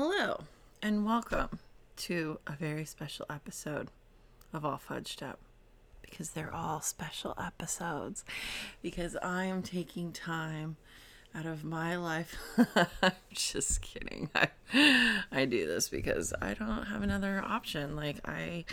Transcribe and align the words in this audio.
Hello, 0.00 0.44
and 0.80 1.04
welcome 1.04 1.58
to 1.96 2.38
a 2.46 2.52
very 2.52 2.84
special 2.84 3.26
episode 3.28 3.88
of 4.52 4.64
All 4.64 4.78
Fudged 4.78 5.28
Up. 5.28 5.40
Because 6.02 6.30
they're 6.30 6.54
all 6.54 6.80
special 6.80 7.34
episodes. 7.36 8.24
Because 8.80 9.16
I 9.16 9.46
am 9.46 9.60
taking 9.60 10.12
time 10.12 10.76
out 11.34 11.46
of 11.46 11.64
my 11.64 11.96
life. 11.96 12.36
I'm 13.02 13.10
just 13.32 13.82
kidding. 13.82 14.30
I, 14.36 14.50
I 15.32 15.44
do 15.46 15.66
this 15.66 15.88
because 15.88 16.32
I 16.40 16.54
don't 16.54 16.84
have 16.84 17.02
another 17.02 17.42
option. 17.44 17.96
Like, 17.96 18.18
I 18.24 18.66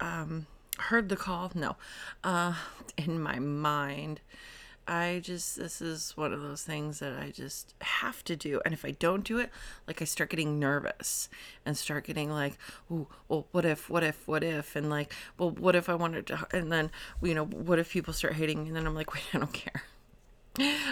um, 0.00 0.48
heard 0.76 1.08
the 1.08 1.16
call. 1.16 1.52
No. 1.54 1.76
Uh, 2.24 2.54
in 2.98 3.20
my 3.20 3.38
mind 3.38 4.22
I 4.88 5.20
just 5.22 5.56
this 5.56 5.80
is 5.80 6.16
one 6.16 6.32
of 6.32 6.42
those 6.42 6.62
things 6.62 7.00
that 7.00 7.18
I 7.18 7.30
just 7.30 7.74
have 7.80 8.22
to 8.24 8.36
do. 8.36 8.60
And 8.64 8.72
if 8.72 8.84
I 8.84 8.92
don't 8.92 9.24
do 9.24 9.38
it, 9.38 9.50
like 9.86 10.00
I 10.00 10.04
start 10.04 10.30
getting 10.30 10.58
nervous 10.58 11.28
and 11.64 11.76
start 11.76 12.06
getting 12.06 12.30
like, 12.30 12.56
oh, 12.90 13.08
well, 13.28 13.48
what 13.50 13.64
if, 13.64 13.90
what 13.90 14.04
if, 14.04 14.26
what 14.28 14.44
if, 14.44 14.76
and 14.76 14.88
like, 14.88 15.12
well, 15.38 15.50
what 15.50 15.74
if 15.74 15.88
I 15.88 15.94
wanted 15.94 16.26
to, 16.28 16.46
and 16.52 16.70
then 16.70 16.90
you 17.22 17.34
know, 17.34 17.44
what 17.44 17.78
if 17.78 17.90
people 17.90 18.14
start 18.14 18.34
hating 18.34 18.62
me? 18.62 18.68
And 18.68 18.76
then 18.76 18.86
I'm 18.86 18.94
like, 18.94 19.12
wait, 19.14 19.24
I 19.32 19.38
don't 19.38 19.52
care. 19.52 19.82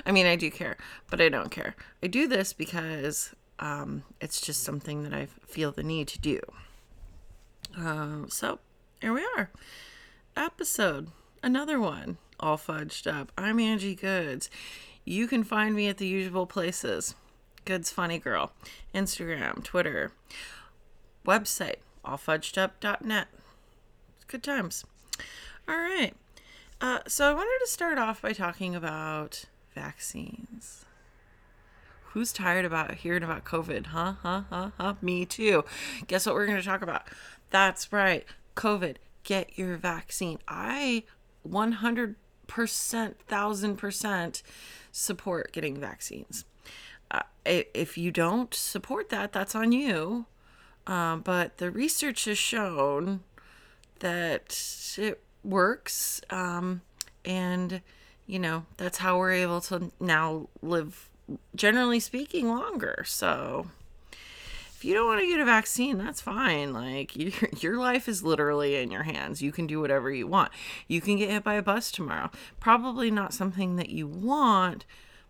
I 0.05 0.13
mean, 0.13 0.27
I 0.27 0.37
do 0.37 0.51
care, 0.51 0.77
but 1.09 1.21
I 1.21 1.29
don't 1.29 1.51
care. 1.51 1.75
I 2.03 2.07
do 2.09 2.27
this 2.27 2.53
because 2.53 3.35
um, 3.59 4.03
it's 4.21 4.41
just 4.41 4.63
something 4.63 5.05
that 5.05 5.15
I 5.15 5.27
feel 5.47 5.73
the 5.73 5.83
need 5.83 6.09
to 6.09 6.19
do. 6.19 6.41
Um, 7.77 8.27
so 8.29 8.59
here 9.01 9.13
we 9.13 9.27
are, 9.37 9.51
episode 10.37 11.09
another 11.43 11.79
one 11.79 12.17
all 12.41 12.57
fudged 12.57 13.07
up. 13.13 13.33
I'm 13.37 13.59
Angie 13.59 13.95
Goods. 13.95 14.51
You 15.05 15.27
can 15.27 15.45
find 15.45 15.75
me 15.75 15.89
at 15.89 15.99
the 15.99 16.07
usual 16.07 16.47
places 16.47 17.15
Goods 17.65 17.91
Funny 17.91 18.19
Girl, 18.19 18.53
Instagram, 18.95 19.63
Twitter, 19.63 20.13
website, 21.27 21.77
allfudgedup.net. 22.05 23.29
Good 24.27 24.43
times. 24.43 24.85
All 25.69 25.77
right. 25.77 26.15
Uh, 26.81 27.01
so 27.07 27.31
I 27.31 27.33
wanted 27.33 27.65
to 27.65 27.71
start 27.71 27.99
off 27.99 28.21
by 28.21 28.33
talking 28.33 28.75
about 28.75 29.45
vaccines. 29.75 30.85
Who's 32.09 32.33
tired 32.33 32.65
about 32.65 32.95
hearing 32.95 33.23
about 33.23 33.45
COVID? 33.45 33.87
Huh? 33.87 34.15
Huh? 34.23 34.43
Huh? 34.51 34.71
Huh? 34.79 34.95
Me 35.01 35.25
too. 35.25 35.65
Guess 36.07 36.27
what 36.27 36.35
we're 36.35 36.47
going 36.47 36.59
to 36.59 36.65
talk 36.65 36.83
about? 36.83 37.03
That's 37.51 37.93
right. 37.93 38.25
COVID. 38.55 38.97
Get 39.25 39.59
your 39.59 39.77
vaccine. 39.77 40.39
I 40.47 41.05
100 41.43 42.17
percent, 42.55 43.19
thousand 43.27 43.77
percent 43.77 44.43
support 44.93 45.53
getting 45.53 45.77
vaccines. 45.77 46.45
Uh, 47.11 47.23
if 47.45 47.99
you 47.99 48.11
don't 48.11 48.55
support 48.55 49.09
that, 49.09 49.33
that's 49.33 49.55
on 49.55 49.73
you. 49.73 50.27
Um, 50.87 51.23
but 51.23 51.59
the 51.59 51.71
research 51.71 52.27
has 52.27 52.39
shown 52.39 53.21
that 53.99 54.57
it 54.97 55.21
works. 55.43 56.21
Um, 56.31 56.83
and, 57.25 57.81
you 58.27 58.39
know, 58.39 58.67
that's 58.77 58.99
how 58.99 59.19
we're 59.19 59.33
able 59.33 59.61
to 59.63 59.91
now 59.99 60.49
live, 60.63 61.11
generally 61.55 62.01
speaking, 62.01 62.49
longer. 62.49 63.03
So 63.07 63.67
you 64.85 64.95
don't 64.95 65.07
want 65.07 65.21
to 65.21 65.27
get 65.27 65.41
a 65.41 65.45
vaccine, 65.45 65.99
that's 65.99 66.21
fine. 66.21 66.73
Like 66.73 67.17
your 67.17 67.33
your 67.59 67.79
life 67.79 68.09
is 68.09 68.23
literally 68.23 68.77
in 68.77 68.91
your 68.91 69.05
hands. 69.05 69.43
You 69.43 69.53
can 69.53 69.67
do 69.67 69.81
whatever 69.81 70.11
you 70.11 70.27
want. 70.27 70.53
You 70.89 71.01
can 71.01 71.17
get 71.17 71.31
hit 71.31 71.45
by 71.45 71.55
a 71.55 71.63
bus 71.63 71.91
tomorrow. 71.91 72.31
Probably 72.61 73.11
not 73.11 73.35
something 73.35 73.77
that 73.77 73.91
you 73.91 74.07
want, 74.07 74.85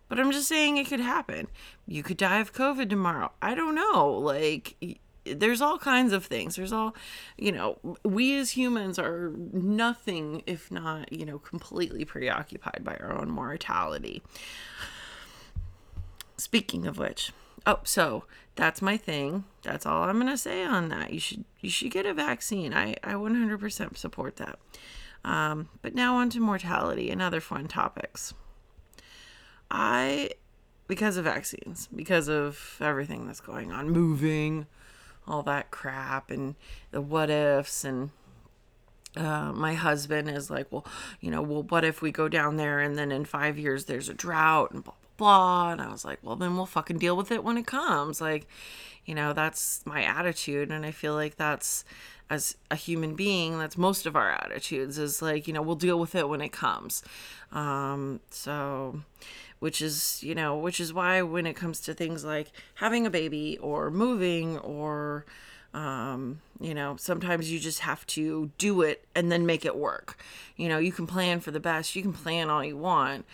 but 0.07 0.19
I'm 0.19 0.31
just 0.31 0.47
saying 0.47 0.77
it 0.77 0.87
could 0.87 0.99
happen. 0.99 1.47
You 1.87 2.03
could 2.03 2.17
die 2.17 2.39
of 2.39 2.53
COVID 2.53 2.89
tomorrow. 2.89 3.31
I 3.41 3.55
don't 3.55 3.75
know. 3.75 4.09
Like 4.11 4.99
there's 5.25 5.61
all 5.61 5.77
kinds 5.77 6.13
of 6.13 6.25
things. 6.25 6.55
There's 6.55 6.71
all, 6.71 6.95
you 7.37 7.51
know, 7.51 7.79
we 8.03 8.37
as 8.37 8.51
humans 8.51 8.99
are 8.99 9.31
nothing 9.51 10.43
if 10.45 10.71
not, 10.71 11.11
you 11.11 11.25
know, 11.25 11.39
completely 11.39 12.05
preoccupied 12.05 12.81
by 12.83 12.95
our 12.97 13.19
own 13.19 13.29
mortality. 13.29 14.21
Speaking 16.37 16.85
of 16.85 16.97
which, 16.97 17.31
oh, 17.65 17.79
so 17.83 18.25
that's 18.55 18.81
my 18.81 18.97
thing. 18.97 19.45
That's 19.63 19.85
all 19.85 20.03
I'm 20.03 20.17
gonna 20.17 20.37
say 20.37 20.63
on 20.63 20.89
that. 20.89 21.11
You 21.13 21.19
should 21.19 21.45
you 21.59 21.69
should 21.69 21.91
get 21.91 22.05
a 22.05 22.13
vaccine. 22.13 22.73
I 22.73 22.95
I 23.03 23.13
100% 23.13 23.97
support 23.97 24.37
that. 24.37 24.59
Um, 25.23 25.69
but 25.81 25.95
now 25.95 26.17
on 26.17 26.29
to 26.31 26.39
mortality 26.39 27.09
and 27.09 27.21
other 27.21 27.41
fun 27.41 27.67
topics. 27.67 28.33
I 29.69 30.31
because 30.87 31.17
of 31.17 31.25
vaccines, 31.25 31.89
because 31.93 32.29
of 32.29 32.77
everything 32.79 33.25
that's 33.25 33.41
going 33.41 33.71
on, 33.71 33.89
moving, 33.89 34.67
all 35.27 35.41
that 35.43 35.71
crap, 35.71 36.29
and 36.29 36.55
the 36.91 37.01
what 37.01 37.31
ifs, 37.31 37.83
and 37.83 38.11
uh, 39.17 39.51
my 39.51 39.73
husband 39.73 40.29
is 40.29 40.49
like, 40.49 40.71
well, 40.71 40.85
you 41.19 41.31
know, 41.31 41.41
well, 41.41 41.63
what 41.63 41.83
if 41.83 42.01
we 42.01 42.11
go 42.11 42.27
down 42.27 42.57
there 42.57 42.79
and 42.79 42.97
then 42.97 43.11
in 43.11 43.25
five 43.25 43.57
years 43.57 43.85
there's 43.85 44.09
a 44.09 44.13
drought 44.13 44.71
and 44.71 44.83
blah 44.83 44.93
blah. 45.17 45.71
And 45.71 45.81
I 45.81 45.89
was 45.89 46.05
like, 46.05 46.19
well, 46.21 46.35
then 46.35 46.55
we'll 46.55 46.65
fucking 46.65 46.97
deal 46.97 47.15
with 47.15 47.31
it 47.31 47.43
when 47.43 47.57
it 47.57 47.65
comes. 47.65 48.21
Like, 48.21 48.47
you 49.05 49.15
know, 49.15 49.33
that's 49.33 49.85
my 49.85 50.03
attitude. 50.03 50.71
And 50.71 50.85
I 50.85 50.91
feel 50.91 51.13
like 51.13 51.35
that's, 51.35 51.85
as 52.29 52.57
a 52.71 52.75
human 52.75 53.15
being, 53.15 53.59
that's 53.59 53.77
most 53.77 54.05
of 54.05 54.15
our 54.15 54.31
attitudes 54.31 54.97
is 54.97 55.21
like, 55.21 55.47
you 55.47 55.53
know, 55.53 55.61
we'll 55.61 55.75
deal 55.75 55.99
with 55.99 56.15
it 56.15 56.27
when 56.27 56.41
it 56.41 56.51
comes. 56.51 57.03
Um, 57.51 58.19
so, 58.31 59.01
which 59.59 59.81
is, 59.81 60.23
you 60.23 60.35
know, 60.35 60.57
which 60.57 60.79
is 60.79 60.93
why 60.93 61.21
when 61.21 61.45
it 61.45 61.55
comes 61.55 61.79
to 61.81 61.93
things 61.93 62.25
like 62.25 62.51
having 62.75 63.05
a 63.05 63.11
baby 63.11 63.57
or 63.61 63.91
moving 63.91 64.57
or, 64.59 65.25
um, 65.73 66.41
you 66.59 66.73
know, 66.73 66.95
sometimes 66.97 67.51
you 67.51 67.59
just 67.59 67.79
have 67.81 68.07
to 68.07 68.49
do 68.57 68.81
it 68.81 69.05
and 69.13 69.31
then 69.31 69.45
make 69.45 69.65
it 69.65 69.75
work. 69.75 70.17
You 70.55 70.67
know, 70.67 70.77
you 70.79 70.91
can 70.91 71.05
plan 71.05 71.41
for 71.41 71.51
the 71.51 71.59
best, 71.59 71.95
you 71.95 72.01
can 72.01 72.13
plan 72.13 72.49
all 72.49 72.63
you 72.63 72.77
want, 72.77 73.25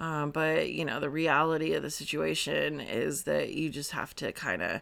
um, 0.00 0.30
but, 0.30 0.72
you 0.72 0.84
know, 0.84 0.98
the 0.98 1.10
reality 1.10 1.74
of 1.74 1.82
the 1.82 1.90
situation 1.90 2.80
is 2.80 3.24
that 3.24 3.52
you 3.52 3.68
just 3.68 3.92
have 3.92 4.16
to 4.16 4.32
kind 4.32 4.62
of, 4.62 4.80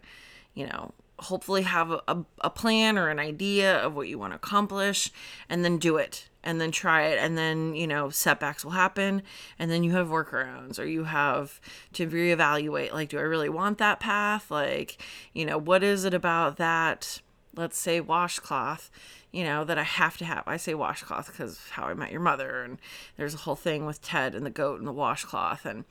you 0.55 0.65
know, 0.65 0.95
hopefully 1.19 1.63
have 1.63 1.91
a, 1.91 2.25
a 2.41 2.51
plan 2.51 2.97
or 2.97 3.09
an 3.09 3.19
idea 3.19 3.77
of 3.79 3.97
what 3.97 4.07
you 4.07 4.17
want 4.17 4.33
to 4.33 4.37
accomplish 4.37 5.11
and 5.49 5.65
then 5.65 5.77
do 5.77 5.97
it 5.97 6.29
and 6.45 6.61
then 6.61 6.71
try 6.71 7.07
it 7.07 7.19
and 7.19 7.37
then 7.37 7.75
you 7.75 7.89
know 7.89 8.09
setbacks 8.09 8.65
will 8.65 8.71
happen 8.71 9.21
and 9.59 9.69
then 9.69 9.83
you 9.83 9.91
have 9.91 10.07
workarounds 10.07 10.79
or 10.79 10.85
you 10.85 11.03
have 11.03 11.61
to 11.93 12.07
reevaluate 12.07 12.93
like 12.93 13.09
do 13.09 13.19
i 13.19 13.23
really 13.23 13.49
want 13.49 13.79
that 13.79 13.99
path? 13.99 14.49
Like 14.49 15.03
you 15.33 15.45
know 15.45 15.59
what 15.59 15.83
is 15.83 16.05
it 16.05 16.15
about 16.15 16.57
that 16.59 17.21
let's 17.57 17.77
say 17.77 18.01
washcloth 18.01 18.89
you 19.31 19.45
know, 19.45 19.63
that 19.65 19.79
I 19.79 19.83
have 19.83 20.17
to 20.19 20.25
have. 20.25 20.45
I 20.47 20.57
say 20.57 20.75
washcloth 20.75 21.27
because 21.27 21.61
how 21.71 21.85
I 21.85 21.95
met 21.95 22.11
your 22.11 22.21
mother, 22.21 22.63
and 22.63 22.79
there's 23.17 23.35
a 23.35 23.39
whole 23.39 23.57
thing 23.57 23.85
with 23.85 24.01
Ted 24.01 24.35
and 24.35 24.47
the 24.47 24.51
goat 24.51 24.79
and 24.79 24.89
the 24.89 24.93
washcloth. 24.93 25.67
And, 25.67 25.85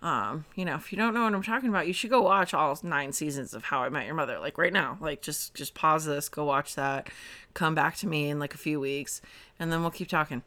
um, 0.00 0.44
you 0.54 0.64
know, 0.64 0.76
if 0.76 0.92
you 0.92 0.98
don't 0.98 1.12
know 1.12 1.24
what 1.24 1.34
I'm 1.34 1.42
talking 1.42 1.68
about, 1.68 1.88
you 1.88 1.92
should 1.92 2.10
go 2.10 2.22
watch 2.22 2.54
all 2.54 2.78
nine 2.82 3.12
seasons 3.12 3.52
of 3.52 3.64
How 3.64 3.80
I 3.80 3.88
Met 3.88 4.06
Your 4.06 4.14
Mother, 4.14 4.38
like 4.38 4.58
right 4.58 4.72
now. 4.72 4.96
Like, 5.00 5.22
just 5.22 5.54
just 5.54 5.74
pause 5.74 6.04
this, 6.04 6.28
go 6.28 6.44
watch 6.44 6.76
that, 6.76 7.08
come 7.52 7.74
back 7.74 7.96
to 7.96 8.06
me 8.06 8.28
in 8.28 8.38
like 8.38 8.54
a 8.54 8.58
few 8.58 8.78
weeks, 8.78 9.20
and 9.58 9.72
then 9.72 9.80
we'll 9.80 9.90
keep 9.90 10.08
talking. 10.08 10.42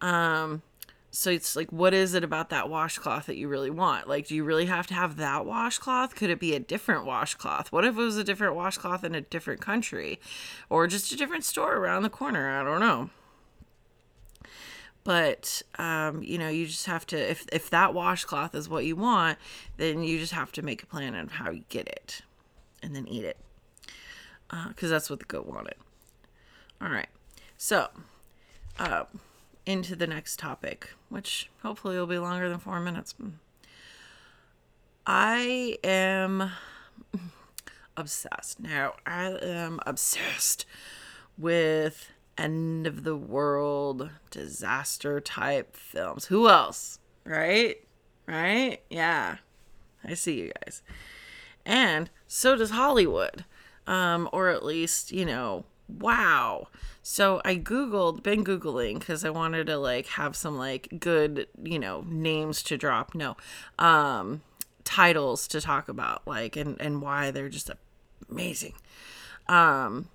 Um, 0.00 0.62
so 1.12 1.30
it's 1.30 1.56
like, 1.56 1.72
what 1.72 1.92
is 1.92 2.14
it 2.14 2.22
about 2.22 2.50
that 2.50 2.68
washcloth 2.68 3.26
that 3.26 3.36
you 3.36 3.48
really 3.48 3.70
want? 3.70 4.08
Like, 4.08 4.28
do 4.28 4.34
you 4.34 4.44
really 4.44 4.66
have 4.66 4.86
to 4.88 4.94
have 4.94 5.16
that 5.16 5.44
washcloth? 5.44 6.14
Could 6.14 6.30
it 6.30 6.38
be 6.38 6.54
a 6.54 6.60
different 6.60 7.04
washcloth? 7.04 7.72
What 7.72 7.84
if 7.84 7.96
it 7.96 8.00
was 8.00 8.16
a 8.16 8.24
different 8.24 8.54
washcloth 8.54 9.02
in 9.02 9.14
a 9.16 9.20
different 9.20 9.60
country 9.60 10.20
or 10.68 10.86
just 10.86 11.12
a 11.12 11.16
different 11.16 11.44
store 11.44 11.74
around 11.74 12.04
the 12.04 12.10
corner? 12.10 12.60
I 12.60 12.62
don't 12.62 12.80
know. 12.80 13.10
But, 15.02 15.62
um, 15.78 16.22
you 16.22 16.38
know, 16.38 16.48
you 16.48 16.66
just 16.66 16.86
have 16.86 17.06
to, 17.06 17.16
if, 17.16 17.44
if 17.50 17.70
that 17.70 17.92
washcloth 17.92 18.54
is 18.54 18.68
what 18.68 18.84
you 18.84 18.94
want, 18.94 19.38
then 19.78 20.04
you 20.04 20.18
just 20.18 20.34
have 20.34 20.52
to 20.52 20.62
make 20.62 20.82
a 20.82 20.86
plan 20.86 21.14
on 21.14 21.28
how 21.28 21.50
you 21.50 21.64
get 21.68 21.88
it 21.88 22.22
and 22.82 22.94
then 22.94 23.08
eat 23.08 23.24
it. 23.24 23.38
Because 24.48 24.90
uh, 24.90 24.94
that's 24.94 25.10
what 25.10 25.18
the 25.18 25.24
goat 25.24 25.46
wanted. 25.46 25.74
All 26.80 26.88
right. 26.88 27.08
So, 27.56 27.88
uh, 28.78 29.04
into 29.70 29.94
the 29.94 30.06
next 30.06 30.38
topic, 30.38 30.90
which 31.08 31.48
hopefully 31.62 31.96
will 31.96 32.06
be 32.06 32.18
longer 32.18 32.48
than 32.48 32.58
four 32.58 32.80
minutes. 32.80 33.14
I 35.06 35.78
am 35.84 36.50
obsessed. 37.96 38.58
Now, 38.58 38.94
I 39.06 39.26
am 39.42 39.78
obsessed 39.86 40.66
with 41.38 42.10
end 42.36 42.86
of 42.86 43.04
the 43.04 43.16
world 43.16 44.10
disaster 44.30 45.20
type 45.20 45.76
films. 45.76 46.26
Who 46.26 46.48
else? 46.48 46.98
Right? 47.24 47.76
Right? 48.26 48.82
Yeah. 48.90 49.36
I 50.02 50.14
see 50.14 50.40
you 50.40 50.52
guys. 50.64 50.82
And 51.64 52.10
so 52.26 52.56
does 52.56 52.70
Hollywood. 52.70 53.44
Um, 53.86 54.28
or 54.32 54.48
at 54.48 54.64
least, 54.64 55.12
you 55.12 55.24
know, 55.24 55.64
wow. 55.98 56.68
So 57.02 57.40
I 57.44 57.56
Googled, 57.56 58.22
been 58.22 58.44
Googling 58.44 58.98
because 58.98 59.24
I 59.24 59.30
wanted 59.30 59.66
to 59.66 59.78
like 59.78 60.06
have 60.08 60.36
some 60.36 60.56
like 60.56 60.88
good, 61.00 61.48
you 61.62 61.78
know, 61.78 62.04
names 62.06 62.62
to 62.64 62.76
drop. 62.76 63.14
No, 63.14 63.36
um, 63.78 64.42
titles 64.84 65.48
to 65.48 65.60
talk 65.60 65.88
about, 65.88 66.26
like, 66.26 66.56
and, 66.56 66.80
and 66.80 67.00
why 67.02 67.30
they're 67.30 67.48
just 67.48 67.70
amazing. 68.30 68.74
Um, 69.48 70.08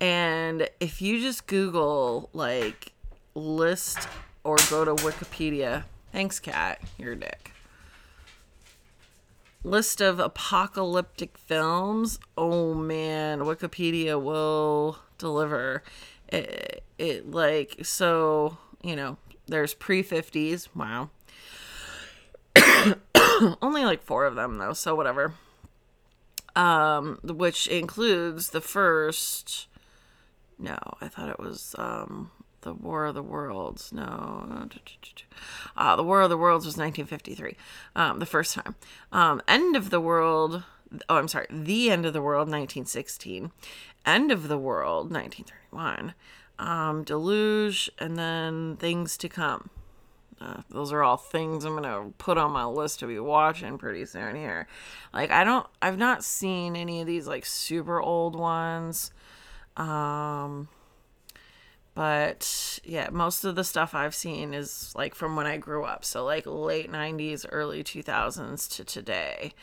and 0.00 0.68
if 0.80 1.02
you 1.02 1.20
just 1.20 1.46
Google 1.46 2.30
like 2.32 2.92
list 3.34 4.08
or 4.44 4.56
go 4.70 4.84
to 4.84 4.94
Wikipedia, 4.94 5.84
thanks, 6.12 6.40
cat, 6.40 6.80
you're 6.98 7.12
a 7.12 7.16
dick. 7.16 7.43
List 9.64 10.02
of 10.02 10.20
apocalyptic 10.20 11.38
films. 11.38 12.20
Oh 12.36 12.74
man, 12.74 13.40
Wikipedia 13.40 14.22
will 14.22 14.98
deliver. 15.18 15.82
It, 16.28 16.84
it 16.98 17.30
like 17.30 17.78
so 17.82 18.58
you 18.82 18.94
know. 18.94 19.16
There's 19.46 19.74
pre 19.74 20.02
fifties. 20.02 20.68
Wow. 20.74 21.10
Only 23.62 23.84
like 23.84 24.02
four 24.02 24.26
of 24.26 24.36
them 24.36 24.58
though, 24.58 24.72
so 24.72 24.94
whatever. 24.94 25.34
Um, 26.56 27.18
which 27.22 27.66
includes 27.66 28.50
the 28.50 28.60
first. 28.60 29.66
No, 30.58 30.78
I 31.00 31.08
thought 31.08 31.28
it 31.30 31.40
was 31.40 31.74
um 31.78 32.30
the 32.64 32.74
War 32.74 33.06
of 33.06 33.14
the 33.14 33.22
Worlds. 33.22 33.92
No, 33.92 34.68
uh, 35.76 35.96
the 35.96 36.02
War 36.02 36.22
of 36.22 36.30
the 36.30 36.36
Worlds 36.36 36.66
was 36.66 36.76
1953, 36.76 37.56
um, 37.94 38.18
the 38.18 38.26
first 38.26 38.54
time. 38.54 38.74
Um, 39.12 39.40
End 39.46 39.76
of 39.76 39.90
the 39.90 40.00
World. 40.00 40.64
Oh, 41.08 41.16
I'm 41.16 41.28
sorry. 41.28 41.46
The 41.50 41.90
End 41.90 42.04
of 42.04 42.12
the 42.12 42.22
World, 42.22 42.48
1916. 42.48 43.52
End 44.04 44.32
of 44.32 44.48
the 44.48 44.58
World, 44.58 45.12
1931. 45.12 46.14
Um, 46.58 47.04
Deluge, 47.04 47.90
and 47.98 48.16
then 48.16 48.76
Things 48.76 49.16
to 49.18 49.28
Come. 49.28 49.70
Uh, 50.40 50.62
those 50.68 50.92
are 50.92 51.02
all 51.02 51.16
things 51.16 51.64
I'm 51.64 51.74
gonna 51.74 52.10
put 52.18 52.36
on 52.36 52.50
my 52.50 52.64
list 52.64 52.98
to 53.00 53.06
be 53.06 53.18
watching 53.18 53.78
pretty 53.78 54.04
soon 54.04 54.34
here. 54.34 54.66
Like 55.12 55.30
I 55.30 55.44
don't, 55.44 55.66
I've 55.80 55.96
not 55.96 56.24
seen 56.24 56.76
any 56.76 57.00
of 57.00 57.06
these 57.06 57.26
like 57.26 57.46
super 57.46 58.00
old 58.00 58.36
ones. 58.36 59.12
Um, 59.76 60.68
but 61.94 62.80
yeah, 62.84 63.08
most 63.12 63.44
of 63.44 63.54
the 63.54 63.64
stuff 63.64 63.94
I've 63.94 64.14
seen 64.14 64.52
is 64.52 64.92
like 64.96 65.14
from 65.14 65.36
when 65.36 65.46
I 65.46 65.56
grew 65.56 65.84
up. 65.84 66.04
So 66.04 66.24
like 66.24 66.44
late 66.46 66.90
90s, 66.90 67.46
early 67.50 67.84
2000s 67.84 68.68
to 68.76 68.84
today. 68.84 69.54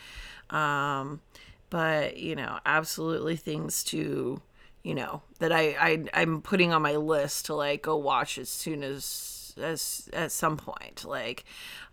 Um, 0.50 1.22
but 1.70 2.18
you 2.18 2.36
know, 2.36 2.60
absolutely 2.66 3.36
things 3.36 3.84
to, 3.86 4.42
you 4.84 4.96
know, 4.96 5.22
that 5.40 5.52
I, 5.52 5.76
I 5.80 6.06
I'm 6.14 6.42
putting 6.42 6.72
on 6.72 6.82
my 6.82 6.96
list 6.96 7.48
to 7.48 7.56
like 7.56 7.82
go 7.82 7.98
watch 7.98 8.38
as 8.38 8.50
soon 8.50 8.84
as 8.84 9.54
as 9.58 10.10
at 10.14 10.32
some 10.32 10.56
point. 10.56 11.04
Like 11.06 11.44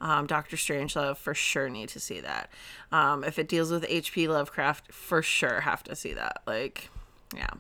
um, 0.00 0.26
Doctor 0.26 0.56
Strangelove, 0.56 1.16
for 1.16 1.34
sure 1.34 1.68
need 1.68 1.88
to 1.90 2.00
see 2.00 2.20
that. 2.20 2.50
Um, 2.92 3.24
if 3.24 3.38
it 3.40 3.48
deals 3.48 3.72
with 3.72 3.84
H.P. 3.88 4.28
Lovecraft, 4.28 4.92
for 4.92 5.20
sure 5.20 5.60
have 5.60 5.82
to 5.84 5.96
see 5.96 6.12
that. 6.12 6.42
Like, 6.46 6.90
yeah. 7.34 7.50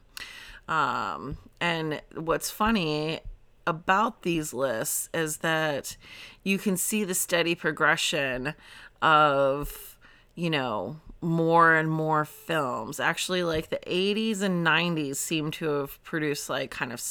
Um, 0.68 1.38
and 1.60 2.00
what's 2.14 2.50
funny 2.50 3.20
about 3.66 4.22
these 4.22 4.52
lists 4.52 5.08
is 5.12 5.38
that 5.38 5.96
you 6.44 6.58
can 6.58 6.76
see 6.76 7.04
the 7.04 7.14
steady 7.14 7.54
progression 7.54 8.54
of, 9.02 9.98
you 10.34 10.50
know, 10.50 11.00
more 11.20 11.74
and 11.74 11.90
more 11.90 12.24
films. 12.24 13.00
Actually, 13.00 13.42
like 13.42 13.70
the 13.70 13.80
80s 13.86 14.42
and 14.42 14.66
90s 14.66 15.16
seem 15.16 15.50
to 15.52 15.68
have 15.68 16.02
produced 16.04 16.48
like 16.48 16.70
kind 16.70 16.92
of 16.92 17.02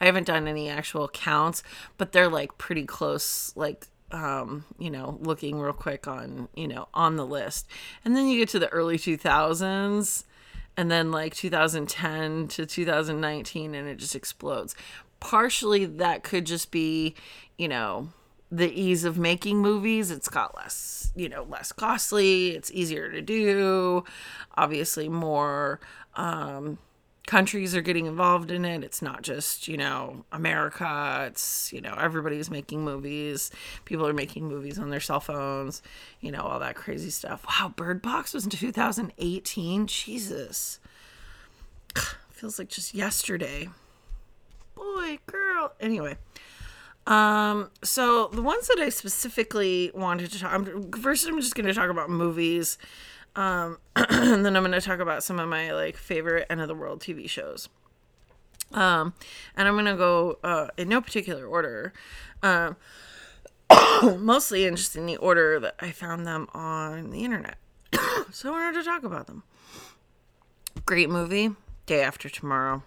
I 0.00 0.06
haven't 0.06 0.26
done 0.26 0.48
any 0.48 0.68
actual 0.68 1.08
counts, 1.08 1.62
but 1.98 2.12
they're 2.12 2.28
like 2.28 2.56
pretty 2.56 2.84
close 2.84 3.52
like 3.56 3.86
um, 4.12 4.64
you 4.78 4.90
know, 4.90 5.18
looking 5.20 5.60
real 5.60 5.72
quick 5.72 6.08
on, 6.08 6.48
you 6.56 6.66
know, 6.66 6.88
on 6.92 7.14
the 7.14 7.24
list. 7.24 7.68
And 8.04 8.16
then 8.16 8.26
you 8.26 8.40
get 8.40 8.48
to 8.50 8.58
the 8.58 8.68
early 8.70 8.98
2000s 8.98 10.24
and 10.80 10.90
then 10.90 11.12
like 11.12 11.34
2010 11.34 12.48
to 12.48 12.64
2019 12.64 13.74
and 13.74 13.86
it 13.86 13.98
just 13.98 14.16
explodes. 14.16 14.74
Partially 15.20 15.84
that 15.84 16.22
could 16.22 16.46
just 16.46 16.70
be, 16.70 17.14
you 17.58 17.68
know, 17.68 18.08
the 18.50 18.72
ease 18.72 19.04
of 19.04 19.18
making 19.18 19.58
movies. 19.58 20.10
It's 20.10 20.30
got 20.30 20.56
less, 20.56 21.12
you 21.14 21.28
know, 21.28 21.42
less 21.42 21.70
costly. 21.70 22.52
It's 22.52 22.70
easier 22.72 23.12
to 23.12 23.20
do. 23.20 24.04
Obviously, 24.56 25.10
more 25.10 25.80
um, 26.14 26.78
countries 27.30 27.76
are 27.76 27.80
getting 27.80 28.06
involved 28.06 28.50
in 28.50 28.64
it. 28.64 28.82
It's 28.82 29.00
not 29.00 29.22
just, 29.22 29.68
you 29.68 29.76
know, 29.76 30.24
America. 30.32 31.26
It's, 31.28 31.72
you 31.72 31.80
know, 31.80 31.94
everybody's 31.96 32.50
making 32.50 32.82
movies. 32.82 33.52
People 33.84 34.04
are 34.08 34.12
making 34.12 34.48
movies 34.48 34.80
on 34.80 34.90
their 34.90 34.98
cell 34.98 35.20
phones, 35.20 35.80
you 36.20 36.32
know, 36.32 36.40
all 36.40 36.58
that 36.58 36.74
crazy 36.74 37.08
stuff. 37.08 37.46
Wow, 37.46 37.72
Bird 37.76 38.02
Box 38.02 38.34
was 38.34 38.42
in 38.42 38.50
2018. 38.50 39.86
Jesus. 39.86 40.80
Feels 42.30 42.58
like 42.58 42.68
just 42.68 42.94
yesterday. 42.94 43.68
Boy, 44.74 45.20
girl. 45.26 45.72
Anyway. 45.78 46.16
Um, 47.06 47.70
so 47.84 48.26
the 48.32 48.42
ones 48.42 48.66
that 48.66 48.80
I 48.80 48.88
specifically 48.88 49.92
wanted 49.94 50.32
to 50.32 50.40
talk 50.40 50.52
I'm, 50.52 50.90
first 50.92 51.28
I'm 51.28 51.40
just 51.40 51.54
going 51.54 51.66
to 51.66 51.74
talk 51.74 51.90
about 51.90 52.10
movies. 52.10 52.76
Um, 53.36 53.78
and 53.96 54.44
then 54.44 54.56
I'm 54.56 54.62
going 54.62 54.72
to 54.72 54.80
talk 54.80 55.00
about 55.00 55.22
some 55.22 55.38
of 55.38 55.48
my 55.48 55.72
like 55.72 55.96
favorite 55.96 56.46
end 56.50 56.60
of 56.60 56.68
the 56.68 56.74
world 56.74 57.00
TV 57.00 57.28
shows. 57.28 57.68
Um, 58.72 59.14
and 59.56 59.66
I'm 59.66 59.74
going 59.74 59.86
to 59.86 59.96
go 59.96 60.38
uh, 60.44 60.68
in 60.76 60.88
no 60.88 61.00
particular 61.00 61.46
order. 61.46 61.92
Um, 62.42 62.76
mostly 64.18 64.64
in 64.64 64.76
just 64.76 64.96
in 64.96 65.06
the 65.06 65.16
order 65.16 65.60
that 65.60 65.74
I 65.80 65.90
found 65.90 66.26
them 66.26 66.48
on 66.52 67.10
the 67.10 67.24
internet. 67.24 67.56
so 68.30 68.48
I 68.48 68.52
wanted 68.52 68.78
to 68.78 68.84
talk 68.84 69.04
about 69.04 69.26
them. 69.26 69.42
Great 70.86 71.10
movie, 71.10 71.50
Day 71.86 72.02
After 72.02 72.28
Tomorrow 72.28 72.82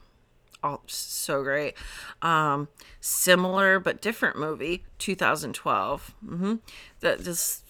all 0.64 0.82
so 0.88 1.44
great. 1.44 1.76
Um, 2.22 2.70
similar 3.02 3.80
but 3.80 4.02
different 4.02 4.38
movie, 4.38 4.84
2012. 4.98 6.16
Mm-hmm. 6.26 6.56
That 7.02 7.24
just 7.24 7.63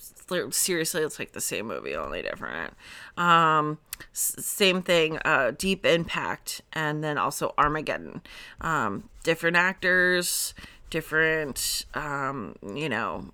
seriously, 0.52 1.02
it's 1.02 1.20
like 1.20 1.34
the 1.34 1.42
same 1.42 1.68
movie, 1.68 1.96
only 1.96 2.22
different. 2.22 2.74
Um, 3.18 3.80
same 4.12 4.82
thing, 4.82 5.18
uh, 5.26 5.52
Deep 5.58 5.86
Impact, 5.86 6.62
and 6.74 7.04
then 7.04 7.18
also 7.18 7.54
Armageddon. 7.58 8.22
Um, 8.62 9.10
different 9.24 9.58
actors, 9.58 10.54
different, 10.90 11.86
um, 11.94 12.56
you 12.76 12.90
know, 12.90 13.32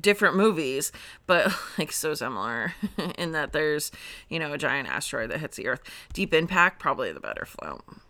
different 0.00 0.36
movies, 0.36 0.92
but 1.26 1.52
like 1.78 1.92
so 1.92 2.14
similar 2.14 2.74
in 3.18 3.32
that 3.32 3.52
there's, 3.52 3.90
you 4.28 4.38
know, 4.38 4.52
a 4.52 4.58
giant 4.58 4.88
asteroid 4.88 5.30
that 5.30 5.40
hits 5.40 5.56
the 5.56 5.66
Earth. 5.66 5.82
Deep 6.12 6.34
Impact, 6.34 6.78
probably 6.78 7.12
the 7.12 7.20
better 7.20 7.46
film. 7.46 8.00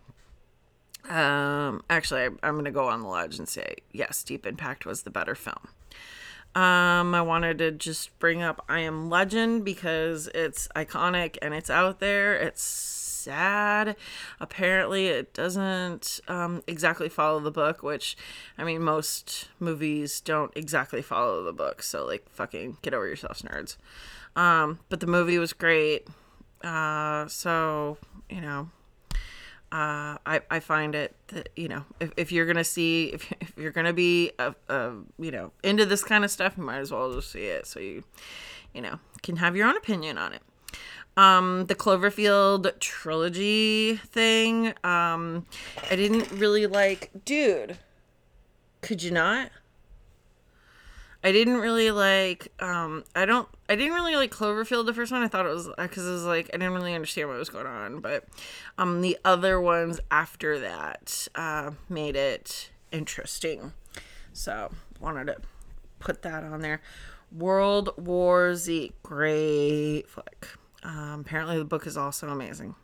Um, 1.09 1.83
actually, 1.89 2.21
I, 2.21 2.29
I'm 2.43 2.53
going 2.53 2.65
to 2.65 2.71
go 2.71 2.87
on 2.87 3.01
the 3.01 3.07
ledge 3.07 3.39
and 3.39 3.49
say 3.49 3.75
yes, 3.91 4.23
Deep 4.23 4.45
Impact 4.45 4.85
was 4.85 5.03
the 5.03 5.09
better 5.09 5.35
film. 5.35 5.69
Um, 6.53 7.15
I 7.15 7.21
wanted 7.21 7.59
to 7.59 7.71
just 7.71 8.17
bring 8.19 8.41
up 8.41 8.63
I 8.67 8.79
Am 8.79 9.09
Legend 9.09 9.63
because 9.63 10.27
it's 10.35 10.67
iconic 10.75 11.37
and 11.41 11.53
it's 11.53 11.69
out 11.69 11.99
there. 11.99 12.35
It's 12.35 12.61
sad. 12.61 13.95
Apparently, 14.39 15.07
it 15.07 15.33
doesn't 15.33 16.19
um, 16.27 16.61
exactly 16.67 17.07
follow 17.07 17.39
the 17.39 17.51
book, 17.51 17.83
which, 17.83 18.17
I 18.57 18.63
mean, 18.63 18.81
most 18.81 19.49
movies 19.59 20.19
don't 20.19 20.51
exactly 20.55 21.01
follow 21.01 21.43
the 21.43 21.53
book. 21.53 21.83
So, 21.83 22.05
like, 22.05 22.27
fucking 22.29 22.77
get 22.81 22.93
over 22.93 23.07
yourselves, 23.07 23.43
nerds. 23.43 23.77
Um, 24.35 24.79
but 24.89 24.99
the 24.99 25.07
movie 25.07 25.37
was 25.37 25.53
great. 25.53 26.07
Uh, 26.63 27.27
so, 27.27 27.97
you 28.29 28.41
know, 28.41 28.69
uh, 29.71 30.17
I, 30.25 30.41
I 30.49 30.59
find 30.59 30.95
it 30.95 31.15
that 31.27 31.49
you 31.55 31.67
know 31.67 31.85
if, 31.99 32.11
if 32.17 32.31
you're 32.31 32.45
gonna 32.45 32.63
see 32.63 33.05
if, 33.13 33.31
if 33.39 33.57
you're 33.57 33.71
gonna 33.71 33.93
be 33.93 34.31
a, 34.39 34.53
a, 34.69 34.93
you 35.19 35.31
know 35.31 35.51
into 35.63 35.85
this 35.85 36.03
kind 36.03 36.23
of 36.23 36.31
stuff 36.31 36.53
you 36.57 36.63
might 36.63 36.79
as 36.79 36.91
well 36.91 37.13
just 37.13 37.31
see 37.31 37.45
it 37.45 37.65
so 37.65 37.79
you 37.79 38.03
you 38.73 38.81
know 38.81 38.99
can 39.21 39.37
have 39.37 39.55
your 39.55 39.67
own 39.67 39.77
opinion 39.77 40.17
on 40.17 40.33
it. 40.33 40.41
Um 41.17 41.65
the 41.67 41.75
cloverfield 41.75 42.79
trilogy 42.79 43.97
thing 43.97 44.73
um 44.83 45.45
i 45.89 45.95
didn't 45.95 46.31
really 46.31 46.67
like. 46.67 47.11
Dude 47.25 47.77
could 48.81 49.03
you 49.03 49.11
not 49.11 49.51
I 51.23 51.31
didn't 51.31 51.57
really 51.57 51.91
like. 51.91 52.51
Um, 52.59 53.03
I 53.15 53.25
don't. 53.25 53.47
I 53.69 53.75
didn't 53.75 53.93
really 53.93 54.15
like 54.15 54.31
Cloverfield 54.31 54.85
the 54.85 54.93
first 54.93 55.11
one. 55.11 55.21
I 55.21 55.27
thought 55.27 55.45
it 55.45 55.53
was 55.53 55.69
because 55.77 56.07
it 56.07 56.11
was 56.11 56.23
like 56.23 56.49
I 56.53 56.57
didn't 56.57 56.73
really 56.73 56.95
understand 56.95 57.29
what 57.29 57.37
was 57.37 57.49
going 57.49 57.67
on. 57.67 57.99
But 57.99 58.25
um, 58.77 59.01
the 59.01 59.17
other 59.23 59.61
ones 59.61 59.99
after 60.09 60.59
that 60.59 61.27
uh, 61.35 61.71
made 61.89 62.15
it 62.15 62.71
interesting. 62.91 63.73
So 64.33 64.71
wanted 64.99 65.27
to 65.27 65.37
put 65.99 66.23
that 66.23 66.43
on 66.43 66.61
there. 66.61 66.81
World 67.31 67.93
War 67.97 68.55
Z, 68.55 68.91
great 69.03 70.03
flick. 70.07 70.47
Um, 70.83 71.21
apparently 71.21 71.57
the 71.57 71.65
book 71.65 71.85
is 71.85 71.95
also 71.95 72.29
amazing. 72.29 72.75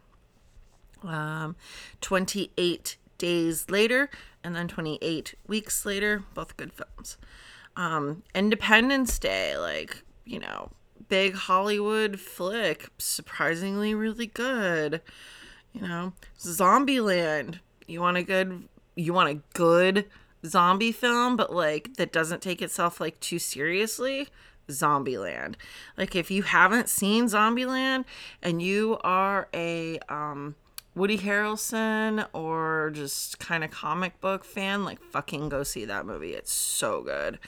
Um, 1.04 1.56
28 2.02 2.98
days 3.18 3.70
later 3.70 4.10
and 4.44 4.56
then 4.56 4.68
28 4.68 5.36
weeks 5.48 5.86
later, 5.86 6.24
both 6.34 6.56
good 6.56 6.72
films 6.72 7.18
um, 7.78 8.24
Independence 8.36 9.18
Day, 9.20 9.56
like, 9.58 10.04
you 10.26 10.40
know, 10.40 10.72
big 11.08 11.36
Hollywood 11.36 12.20
flick, 12.20 12.90
surprisingly 12.98 13.94
really 13.94 14.28
good. 14.28 15.02
You 15.72 15.82
know, 15.82 16.14
Zombieland. 16.40 17.60
You 17.86 18.02
want 18.02 18.18
a 18.18 18.24
good 18.24 18.68
you 18.96 19.14
want 19.14 19.30
a 19.30 19.42
good 19.54 20.06
zombie 20.46 20.92
film 20.92 21.38
but 21.38 21.54
like 21.54 21.94
that 21.98 22.12
doesn't 22.12 22.42
take 22.42 22.62
itself 22.62 23.00
like 23.00 23.20
too 23.20 23.40
seriously? 23.40 24.28
Zombieland. 24.68 25.56
Like 25.98 26.16
if 26.16 26.30
you 26.30 26.44
haven't 26.44 26.90
seen 26.90 27.26
Zombieland 27.26 28.04
and 28.42 28.62
you 28.62 28.98
are 29.04 29.48
a 29.54 30.00
um 30.10 30.56
Woody 30.98 31.20
Harrelson 31.20 32.28
or 32.34 32.92
just 32.94 33.40
kind 33.40 33.64
of 33.64 33.72
comic 33.72 34.20
book 34.20 34.44
fan, 34.44 34.84
like 34.84 35.02
fucking 35.02 35.50
go 35.50 35.64
see 35.64 35.86
that 35.86 36.06
movie. 36.06 36.34
It's 36.34 36.52
so 36.52 37.04
good. 37.04 37.40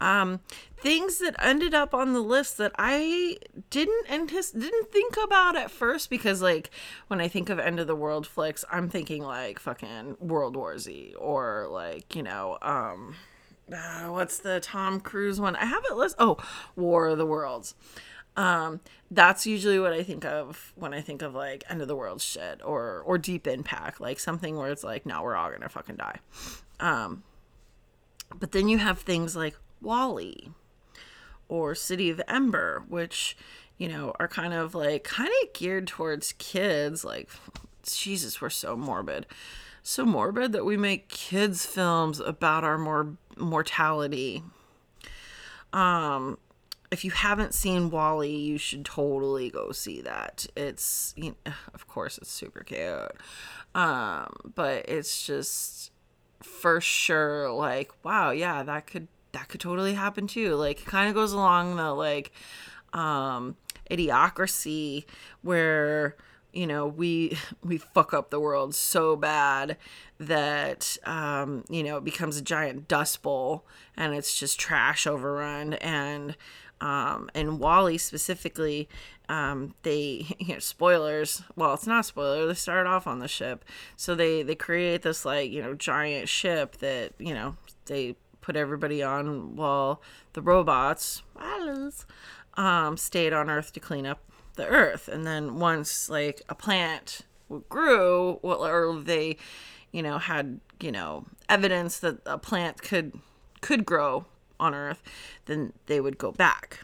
Um, 0.00 0.40
things 0.78 1.18
that 1.18 1.36
ended 1.38 1.74
up 1.74 1.94
on 1.94 2.14
the 2.14 2.20
list 2.20 2.56
that 2.58 2.72
I 2.78 3.36
didn't 3.68 4.10
anticipate, 4.10 4.62
didn't 4.62 4.90
think 4.90 5.16
about 5.22 5.56
at 5.56 5.70
first 5.70 6.08
because 6.08 6.40
like 6.40 6.70
when 7.08 7.20
I 7.20 7.28
think 7.28 7.50
of 7.50 7.58
end 7.58 7.78
of 7.78 7.86
the 7.86 7.94
world 7.94 8.26
flicks, 8.26 8.64
I'm 8.70 8.88
thinking 8.88 9.22
like 9.22 9.58
fucking 9.58 10.16
World 10.18 10.56
War 10.56 10.78
Z 10.78 11.14
or 11.18 11.68
like 11.70 12.16
you 12.16 12.22
know 12.22 12.56
um, 12.62 13.14
uh, 13.72 14.06
what's 14.06 14.38
the 14.38 14.60
Tom 14.60 15.00
Cruise 15.00 15.40
one? 15.40 15.54
I 15.56 15.66
have 15.66 15.84
it 15.90 15.96
list. 15.96 16.16
Oh, 16.18 16.38
War 16.76 17.08
of 17.08 17.18
the 17.18 17.26
Worlds. 17.26 17.74
Um, 18.40 18.80
that's 19.10 19.44
usually 19.46 19.78
what 19.78 19.92
I 19.92 20.02
think 20.02 20.24
of 20.24 20.72
when 20.74 20.94
I 20.94 21.02
think 21.02 21.20
of 21.20 21.34
like 21.34 21.62
end 21.68 21.82
of 21.82 21.88
the 21.88 21.94
world 21.94 22.22
shit 22.22 22.62
or 22.64 23.02
or 23.04 23.18
deep 23.18 23.46
impact, 23.46 24.00
like 24.00 24.18
something 24.18 24.56
where 24.56 24.70
it's 24.70 24.82
like, 24.82 25.04
no, 25.04 25.22
we're 25.22 25.36
all 25.36 25.50
gonna 25.50 25.68
fucking 25.68 25.96
die. 25.96 26.20
Um, 26.80 27.22
but 28.34 28.52
then 28.52 28.66
you 28.70 28.78
have 28.78 29.00
things 29.00 29.36
like 29.36 29.56
WALL-E 29.82 30.48
or 31.48 31.74
City 31.74 32.08
of 32.08 32.22
Ember, 32.26 32.82
which 32.88 33.36
you 33.76 33.88
know 33.88 34.14
are 34.18 34.28
kind 34.28 34.54
of 34.54 34.74
like 34.74 35.04
kind 35.04 35.30
of 35.42 35.52
geared 35.52 35.86
towards 35.86 36.32
kids. 36.38 37.04
Like, 37.04 37.28
Jesus, 37.84 38.40
we're 38.40 38.48
so 38.48 38.74
morbid, 38.74 39.26
so 39.82 40.06
morbid 40.06 40.52
that 40.52 40.64
we 40.64 40.78
make 40.78 41.10
kids 41.10 41.66
films 41.66 42.20
about 42.20 42.64
our 42.64 42.78
more 42.78 43.18
mortality. 43.36 44.42
Um, 45.74 46.38
if 46.90 47.04
you 47.04 47.10
haven't 47.12 47.54
seen 47.54 47.90
WALL-E, 47.90 48.28
you 48.28 48.58
should 48.58 48.84
totally 48.84 49.48
go 49.50 49.70
see 49.72 50.00
that. 50.02 50.46
It's, 50.56 51.14
you 51.16 51.36
know, 51.46 51.52
of 51.74 51.86
course, 51.86 52.18
it's 52.18 52.30
super 52.30 52.60
cute, 52.64 53.12
um, 53.74 54.34
but 54.54 54.88
it's 54.88 55.24
just 55.24 55.92
for 56.42 56.80
sure 56.80 57.50
like, 57.52 57.92
wow, 58.04 58.30
yeah, 58.30 58.62
that 58.62 58.86
could 58.86 59.08
that 59.32 59.48
could 59.48 59.60
totally 59.60 59.94
happen 59.94 60.26
too. 60.26 60.56
Like, 60.56 60.80
it 60.80 60.86
kind 60.86 61.08
of 61.08 61.14
goes 61.14 61.32
along 61.32 61.76
the 61.76 61.92
like 61.92 62.32
um, 62.92 63.56
idiocracy 63.90 65.04
where 65.42 66.16
you 66.52 66.66
know 66.66 66.86
we 66.86 67.38
we 67.64 67.78
fuck 67.78 68.12
up 68.12 68.30
the 68.30 68.40
world 68.40 68.74
so 68.74 69.16
bad 69.16 69.76
that 70.18 70.96
um, 71.04 71.64
you 71.68 71.82
know 71.82 71.96
it 71.98 72.04
becomes 72.04 72.36
a 72.36 72.42
giant 72.42 72.88
dust 72.88 73.22
bowl 73.22 73.64
and 73.96 74.14
it's 74.14 74.38
just 74.38 74.58
trash 74.58 75.06
overrun 75.06 75.74
and 75.74 76.36
um, 76.80 77.30
and 77.34 77.58
WALL-E 77.58 77.98
specifically, 77.98 78.88
um, 79.28 79.74
they 79.82 80.26
you 80.38 80.54
know 80.54 80.58
spoilers. 80.58 81.42
Well, 81.56 81.74
it's 81.74 81.86
not 81.86 82.06
spoiler. 82.06 82.46
They 82.46 82.54
start 82.54 82.86
off 82.86 83.06
on 83.06 83.18
the 83.18 83.28
ship, 83.28 83.64
so 83.96 84.14
they 84.14 84.42
they 84.42 84.54
create 84.54 85.02
this 85.02 85.24
like 85.24 85.50
you 85.50 85.62
know 85.62 85.74
giant 85.74 86.28
ship 86.28 86.78
that 86.78 87.12
you 87.18 87.34
know 87.34 87.56
they 87.86 88.16
put 88.40 88.56
everybody 88.56 89.02
on 89.02 89.54
while 89.56 90.02
the 90.32 90.42
robots 90.42 91.22
um, 92.54 92.96
stayed 92.96 93.32
on 93.32 93.50
Earth 93.50 93.72
to 93.72 93.80
clean 93.80 94.06
up 94.06 94.20
the 94.56 94.66
Earth. 94.66 95.08
And 95.08 95.26
then 95.26 95.58
once 95.58 96.08
like 96.08 96.42
a 96.48 96.54
plant 96.54 97.22
grew, 97.68 98.38
well, 98.42 98.64
or 98.64 99.00
they 99.00 99.36
you 99.92 100.02
know 100.02 100.18
had 100.18 100.60
you 100.80 100.92
know 100.92 101.26
evidence 101.48 101.98
that 101.98 102.18
a 102.26 102.38
plant 102.38 102.82
could 102.82 103.18
could 103.60 103.84
grow 103.84 104.24
on 104.60 104.74
Earth, 104.74 105.02
then 105.46 105.72
they 105.86 106.00
would 106.00 106.18
go 106.18 106.30
back. 106.30 106.80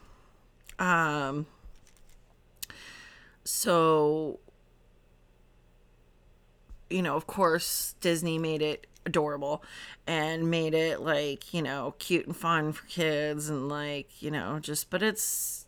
Um, 0.79 1.47
so, 3.45 4.41
you 6.91 7.03
know, 7.03 7.17
of 7.17 7.27
course, 7.27 7.95
Disney 8.01 8.39
made 8.39 8.63
it 8.63 8.87
adorable 9.05 9.63
and 10.07 10.51
made 10.51 10.75
it 10.75 11.01
like, 11.01 11.55
you 11.55 11.63
know, 11.63 11.95
cute 11.99 12.27
and 12.27 12.37
fun 12.37 12.73
for 12.73 12.85
kids 12.87 13.49
and 13.49 13.69
like, 13.69 14.21
you 14.21 14.31
know, 14.31 14.59
just, 14.59 14.91
but 14.91 15.03
it's, 15.03 15.67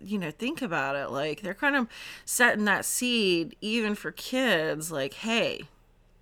you 0.00 0.18
know, 0.18 0.30
think 0.30 0.62
about 0.62 0.96
it. 0.96 1.10
Like, 1.10 1.40
they're 1.40 1.54
kind 1.54 1.76
of 1.76 1.88
setting 2.24 2.64
that 2.66 2.84
seed 2.84 3.56
even 3.60 3.94
for 3.94 4.12
kids, 4.12 4.92
like, 4.92 5.14
hey, 5.14 5.62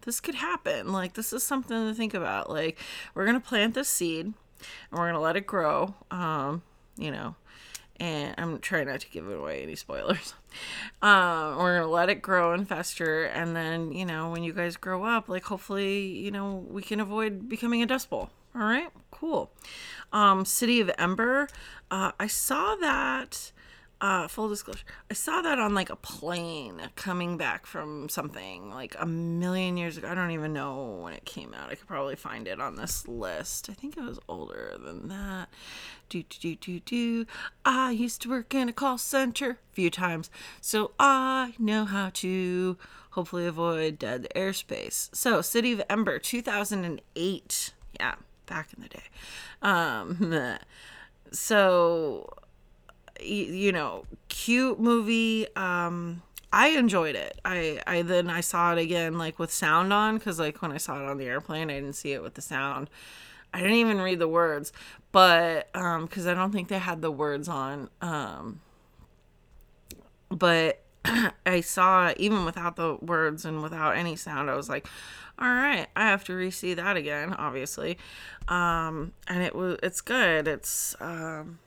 this 0.02 0.20
could 0.20 0.36
happen. 0.36 0.92
Like, 0.92 1.14
this 1.14 1.32
is 1.32 1.42
something 1.42 1.88
to 1.88 1.94
think 1.94 2.14
about. 2.14 2.50
Like, 2.50 2.78
we're 3.14 3.26
going 3.26 3.40
to 3.40 3.46
plant 3.46 3.74
this 3.74 3.88
seed 3.88 4.34
and 4.90 4.98
we're 4.98 5.06
gonna 5.06 5.20
let 5.20 5.36
it 5.36 5.46
grow. 5.46 5.94
Um, 6.10 6.62
you 6.96 7.10
know, 7.10 7.34
and 7.98 8.34
I'm 8.38 8.58
trying 8.60 8.86
not 8.88 9.00
to 9.00 9.10
give 9.10 9.28
away 9.28 9.62
any 9.62 9.76
spoilers. 9.76 10.34
Um, 11.00 11.58
we're 11.58 11.78
gonna 11.78 11.90
let 11.90 12.08
it 12.08 12.22
grow 12.22 12.52
and 12.52 12.68
fester, 12.68 13.24
and 13.24 13.54
then 13.54 13.92
you 13.92 14.04
know, 14.04 14.30
when 14.30 14.42
you 14.42 14.52
guys 14.52 14.76
grow 14.76 15.04
up, 15.04 15.28
like 15.28 15.44
hopefully, 15.44 16.06
you 16.06 16.32
know, 16.32 16.66
we 16.68 16.82
can 16.82 16.98
avoid 16.98 17.48
becoming 17.48 17.82
a 17.82 17.86
dust 17.86 18.10
bowl. 18.10 18.30
All 18.54 18.62
right, 18.62 18.88
cool. 19.12 19.52
Um, 20.12 20.44
City 20.44 20.80
of 20.80 20.90
Ember. 20.98 21.48
Uh, 21.88 22.10
I 22.18 22.26
saw 22.26 22.74
that 22.80 23.52
uh, 24.00 24.28
full 24.28 24.48
disclosure, 24.48 24.84
I 25.10 25.14
saw 25.14 25.42
that 25.42 25.58
on 25.58 25.74
like 25.74 25.90
a 25.90 25.96
plane 25.96 26.80
coming 26.96 27.36
back 27.36 27.66
from 27.66 28.08
something 28.08 28.70
like 28.70 28.96
a 28.98 29.06
million 29.06 29.76
years 29.76 29.96
ago. 29.96 30.08
I 30.08 30.14
don't 30.14 30.30
even 30.30 30.52
know 30.52 31.00
when 31.02 31.12
it 31.12 31.24
came 31.24 31.52
out. 31.52 31.70
I 31.70 31.74
could 31.74 31.86
probably 31.86 32.16
find 32.16 32.48
it 32.48 32.60
on 32.60 32.76
this 32.76 33.06
list. 33.06 33.68
I 33.68 33.74
think 33.74 33.96
it 33.96 34.02
was 34.02 34.18
older 34.28 34.74
than 34.78 35.08
that. 35.08 35.48
Do 36.08 36.22
do 36.22 36.38
do 36.38 36.56
do 36.56 36.80
do. 36.80 37.26
I 37.64 37.90
used 37.90 38.22
to 38.22 38.30
work 38.30 38.54
in 38.54 38.68
a 38.68 38.72
call 38.72 38.98
center 38.98 39.50
a 39.50 39.74
few 39.74 39.90
times, 39.90 40.30
so 40.60 40.92
I 40.98 41.54
know 41.58 41.84
how 41.84 42.10
to 42.14 42.78
hopefully 43.10 43.46
avoid 43.46 43.98
dead 43.98 44.28
airspace. 44.34 45.14
So, 45.14 45.42
City 45.42 45.72
of 45.72 45.82
Ember, 45.90 46.18
2008. 46.18 47.72
Yeah, 47.98 48.14
back 48.46 48.72
in 48.74 48.82
the 48.82 48.88
day. 48.88 49.02
Um, 49.62 50.58
so 51.32 52.28
you 53.22 53.72
know, 53.72 54.04
cute 54.28 54.80
movie. 54.80 55.46
Um, 55.56 56.22
I 56.52 56.68
enjoyed 56.68 57.14
it. 57.14 57.40
I 57.44 57.80
I 57.86 58.02
then 58.02 58.28
I 58.28 58.40
saw 58.40 58.72
it 58.72 58.78
again 58.78 59.18
like 59.18 59.38
with 59.38 59.52
sound 59.52 59.92
on 59.92 60.18
because 60.18 60.38
like 60.38 60.60
when 60.62 60.72
I 60.72 60.78
saw 60.78 61.00
it 61.00 61.08
on 61.08 61.18
the 61.18 61.26
airplane, 61.26 61.70
I 61.70 61.74
didn't 61.74 61.94
see 61.94 62.12
it 62.12 62.22
with 62.22 62.34
the 62.34 62.42
sound. 62.42 62.90
I 63.52 63.58
didn't 63.60 63.76
even 63.76 64.00
read 64.00 64.18
the 64.18 64.28
words, 64.28 64.72
but 65.12 65.68
um, 65.74 66.06
because 66.06 66.26
I 66.26 66.34
don't 66.34 66.52
think 66.52 66.68
they 66.68 66.78
had 66.78 67.02
the 67.02 67.10
words 67.10 67.48
on. 67.48 67.88
Um, 68.00 68.60
but 70.28 70.82
I 71.46 71.60
saw 71.60 72.12
even 72.16 72.44
without 72.44 72.76
the 72.76 72.96
words 73.00 73.44
and 73.44 73.62
without 73.62 73.96
any 73.96 74.16
sound, 74.16 74.50
I 74.50 74.54
was 74.54 74.68
like, 74.68 74.86
all 75.38 75.48
right, 75.48 75.86
I 75.96 76.06
have 76.06 76.24
to 76.24 76.34
re-see 76.34 76.74
that 76.74 76.96
again, 76.96 77.32
obviously. 77.32 77.98
Um, 78.48 79.12
and 79.26 79.42
it 79.42 79.54
was 79.54 79.78
it's 79.82 80.00
good. 80.00 80.46
It's 80.46 80.94
um 81.00 81.58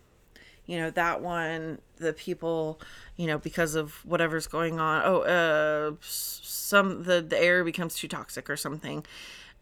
you 0.66 0.78
know 0.78 0.90
that 0.92 1.22
one 1.22 1.80
the 1.98 2.14
people 2.14 2.80
you 3.18 3.28
know 3.28 3.38
because 3.38 3.76
of 3.76 4.06
whatever's 4.06 4.48
going 4.48 4.80
on. 4.80 5.02
Oh 5.06 5.22
uh 5.22 5.96
some 6.02 7.04
the 7.04 7.22
the 7.22 7.40
air 7.40 7.64
becomes 7.64 7.96
too 7.96 8.08
toxic 8.08 8.50
or 8.50 8.58
something. 8.58 9.06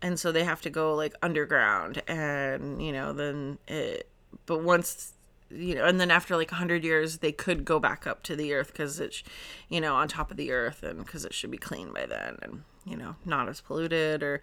And 0.04 0.20
so 0.20 0.32
they 0.32 0.44
have 0.44 0.62
to 0.62 0.70
go 0.72 0.96
like 0.96 1.14
underground 1.22 2.02
and 2.08 2.82
you 2.84 2.92
know 2.92 3.14
then 3.14 3.60
it 3.68 4.10
but 4.46 4.64
once 4.64 5.14
you 5.50 5.76
know 5.76 5.86
and 5.86 6.00
then 6.00 6.10
after 6.10 6.36
like 6.36 6.52
100 6.52 6.84
years 6.84 7.18
they 7.18 7.32
could 7.32 7.66
go 7.66 7.80
back 7.80 8.08
up 8.08 8.24
to 8.24 8.36
the 8.36 8.54
earth 8.54 8.68
because 8.68 9.00
it's 9.00 9.24
you 9.70 9.82
know 9.82 9.96
on 9.96 10.08
top 10.08 10.32
of 10.32 10.38
the 10.38 10.52
earth 10.52 10.82
and 10.82 11.00
because 11.00 11.26
it 11.26 11.34
should 11.34 11.52
be 11.52 11.58
clean 11.58 11.92
by 11.94 12.06
then 12.06 12.38
and 12.42 12.64
you 12.86 12.96
know 12.96 13.16
not 13.26 13.48
as 13.50 13.62
polluted 13.62 14.24
or 14.24 14.42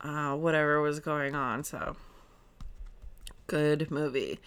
uh, 0.00 0.34
whatever 0.34 0.80
was 0.80 1.00
going 1.00 1.34
on. 1.34 1.64
So 1.64 1.96
good 3.46 3.90
movie. 3.90 4.40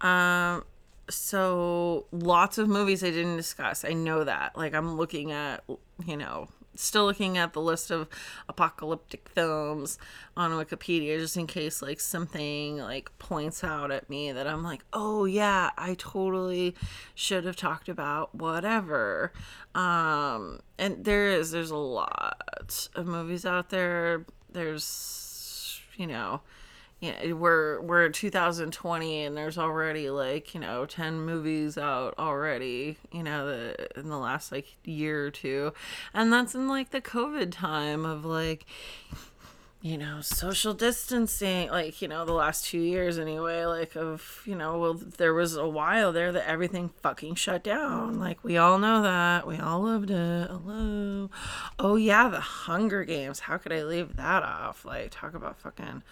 Um 0.00 0.64
so 1.08 2.06
lots 2.12 2.58
of 2.58 2.68
movies 2.68 3.04
I 3.04 3.10
didn't 3.10 3.36
discuss. 3.36 3.84
I 3.84 3.92
know 3.92 4.24
that. 4.24 4.56
Like 4.56 4.74
I'm 4.74 4.96
looking 4.96 5.32
at, 5.32 5.64
you 6.06 6.16
know, 6.16 6.48
still 6.76 7.04
looking 7.04 7.38
at 7.38 7.52
the 7.52 7.60
list 7.60 7.90
of 7.90 8.08
apocalyptic 8.48 9.28
films 9.28 9.98
on 10.36 10.50
Wikipedia 10.52 11.18
just 11.18 11.36
in 11.36 11.46
case 11.46 11.80
like 11.82 12.00
something 12.00 12.78
like 12.78 13.16
points 13.18 13.62
out 13.62 13.90
at 13.90 14.10
me 14.10 14.32
that 14.32 14.46
I'm 14.46 14.62
like, 14.62 14.84
"Oh 14.92 15.24
yeah, 15.24 15.70
I 15.76 15.94
totally 15.94 16.74
should 17.14 17.44
have 17.44 17.56
talked 17.56 17.88
about 17.88 18.34
whatever." 18.34 19.32
Um 19.74 20.60
and 20.78 21.04
there 21.04 21.28
is 21.28 21.50
there's 21.50 21.70
a 21.70 21.76
lot 21.76 22.88
of 22.94 23.06
movies 23.06 23.44
out 23.46 23.70
there. 23.70 24.26
There's 24.50 25.80
you 25.96 26.06
know, 26.06 26.40
yeah, 27.04 27.32
we're 27.32 27.80
we're 27.82 28.08
2020 28.08 29.24
and 29.24 29.36
there's 29.36 29.58
already 29.58 30.08
like 30.08 30.54
you 30.54 30.60
know 30.60 30.86
10 30.86 31.20
movies 31.20 31.76
out 31.76 32.14
already 32.18 32.96
you 33.12 33.22
know 33.22 33.46
the 33.46 34.00
in 34.00 34.08
the 34.08 34.16
last 34.16 34.50
like 34.50 34.76
year 34.84 35.26
or 35.26 35.30
two. 35.30 35.72
And 36.14 36.32
that's 36.32 36.54
in 36.54 36.66
like 36.66 36.90
the 36.90 37.02
covid 37.02 37.52
time 37.52 38.06
of 38.06 38.24
like 38.24 38.64
you 39.84 39.98
know 39.98 40.22
social 40.22 40.72
distancing 40.72 41.68
like 41.68 42.00
you 42.00 42.08
know 42.08 42.24
the 42.24 42.32
last 42.32 42.64
two 42.64 42.80
years 42.80 43.18
anyway 43.18 43.66
like 43.66 43.94
of 43.96 44.40
you 44.46 44.54
know 44.54 44.78
well 44.78 44.94
there 44.94 45.34
was 45.34 45.56
a 45.56 45.68
while 45.68 46.10
there 46.10 46.32
that 46.32 46.48
everything 46.48 46.88
fucking 47.02 47.34
shut 47.34 47.62
down. 47.62 48.18
Like 48.18 48.42
we 48.42 48.56
all 48.56 48.78
know 48.78 49.02
that. 49.02 49.46
We 49.46 49.58
all 49.58 49.82
loved 49.82 50.10
it. 50.10 50.48
Hello. 50.48 51.28
Oh 51.78 51.96
yeah 51.96 52.30
the 52.30 52.40
hunger 52.40 53.04
games. 53.04 53.40
How 53.40 53.58
could 53.58 53.74
i 53.74 53.82
leave 53.82 54.16
that 54.16 54.42
off? 54.42 54.86
Like 54.86 55.10
talk 55.10 55.34
about 55.34 55.58
fucking 55.58 56.02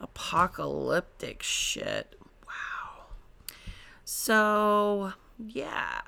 apocalyptic 0.00 1.42
shit. 1.42 2.18
Wow. 2.46 3.04
So, 4.04 5.12
yeah. 5.38 6.02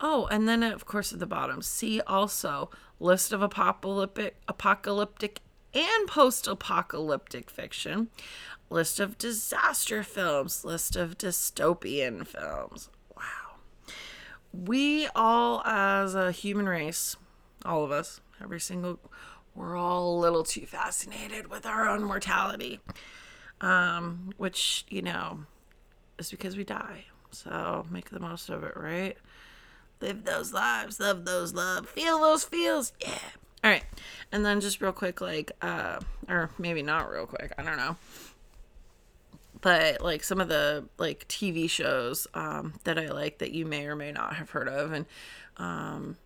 Oh, 0.00 0.26
and 0.26 0.48
then 0.48 0.62
of 0.62 0.84
course 0.84 1.12
at 1.12 1.18
the 1.18 1.26
bottom, 1.26 1.62
see 1.62 2.00
also 2.02 2.70
list 3.00 3.32
of 3.32 3.42
apocalyptic 3.42 4.36
apocalyptic 4.48 5.40
and 5.72 6.06
post-apocalyptic 6.06 7.50
fiction, 7.50 8.08
list 8.70 9.00
of 9.00 9.18
disaster 9.18 10.02
films, 10.02 10.64
list 10.64 10.94
of 10.94 11.18
dystopian 11.18 12.26
films. 12.26 12.90
Wow. 13.16 13.56
We 14.52 15.08
all 15.16 15.62
as 15.64 16.14
a 16.14 16.30
human 16.30 16.68
race, 16.68 17.16
all 17.64 17.82
of 17.82 17.90
us, 17.90 18.20
every 18.40 18.60
single 18.60 19.00
we're 19.54 19.76
all 19.76 20.16
a 20.16 20.20
little 20.20 20.44
too 20.44 20.66
fascinated 20.66 21.48
with 21.48 21.66
our 21.66 21.88
own 21.88 22.02
mortality, 22.02 22.80
um, 23.60 24.32
which, 24.36 24.84
you 24.88 25.02
know, 25.02 25.40
is 26.18 26.30
because 26.30 26.56
we 26.56 26.64
die. 26.64 27.04
So 27.30 27.86
make 27.90 28.10
the 28.10 28.20
most 28.20 28.48
of 28.48 28.64
it, 28.64 28.76
right? 28.76 29.16
Live 30.00 30.24
those 30.24 30.52
lives, 30.52 31.00
love 31.00 31.24
those 31.24 31.54
love, 31.54 31.88
feel 31.88 32.18
those 32.20 32.44
feels. 32.44 32.92
Yeah. 33.00 33.18
All 33.62 33.70
right. 33.70 33.84
And 34.32 34.44
then 34.44 34.60
just 34.60 34.80
real 34.80 34.92
quick, 34.92 35.20
like, 35.20 35.52
uh, 35.62 36.00
or 36.28 36.50
maybe 36.58 36.82
not 36.82 37.10
real 37.10 37.26
quick, 37.26 37.52
I 37.56 37.62
don't 37.62 37.76
know. 37.76 37.96
But 39.60 40.02
like 40.02 40.22
some 40.22 40.40
of 40.40 40.48
the 40.48 40.84
like 40.98 41.26
TV 41.28 41.70
shows 41.70 42.26
um, 42.34 42.74
that 42.84 42.98
I 42.98 43.08
like 43.08 43.38
that 43.38 43.52
you 43.52 43.64
may 43.64 43.86
or 43.86 43.96
may 43.96 44.12
not 44.12 44.36
have 44.36 44.50
heard 44.50 44.68
of, 44.68 44.92
and 44.92 45.06
um, 45.56 46.18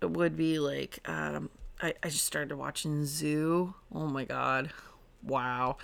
it 0.00 0.10
would 0.10 0.34
be 0.34 0.58
like 0.58 0.98
um, 1.04 1.50
I, 1.82 1.94
I 2.02 2.08
just 2.08 2.24
started 2.24 2.56
watching 2.56 3.04
Zoo. 3.04 3.74
Oh 3.92 4.06
my 4.06 4.24
god. 4.24 4.70
Wow. 5.22 5.76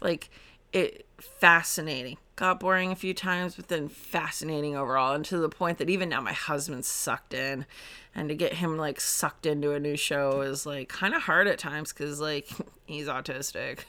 Like 0.00 0.30
it 0.72 1.06
fascinating. 1.18 2.16
Got 2.36 2.60
boring 2.60 2.90
a 2.92 2.96
few 2.96 3.12
times, 3.12 3.56
but 3.56 3.68
then 3.68 3.88
fascinating 3.88 4.76
overall. 4.76 5.14
And 5.14 5.24
to 5.26 5.38
the 5.38 5.48
point 5.48 5.78
that 5.78 5.90
even 5.90 6.08
now 6.08 6.20
my 6.20 6.32
husband's 6.32 6.88
sucked 6.88 7.34
in. 7.34 7.66
And 8.14 8.28
to 8.28 8.34
get 8.34 8.54
him 8.54 8.76
like 8.76 9.00
sucked 9.00 9.46
into 9.46 9.72
a 9.72 9.80
new 9.80 9.96
show 9.96 10.40
is 10.40 10.66
like 10.66 10.88
kind 10.88 11.14
of 11.14 11.22
hard 11.22 11.46
at 11.46 11.58
times 11.58 11.92
because 11.92 12.20
like 12.20 12.48
he's 12.86 13.06
autistic. 13.06 13.80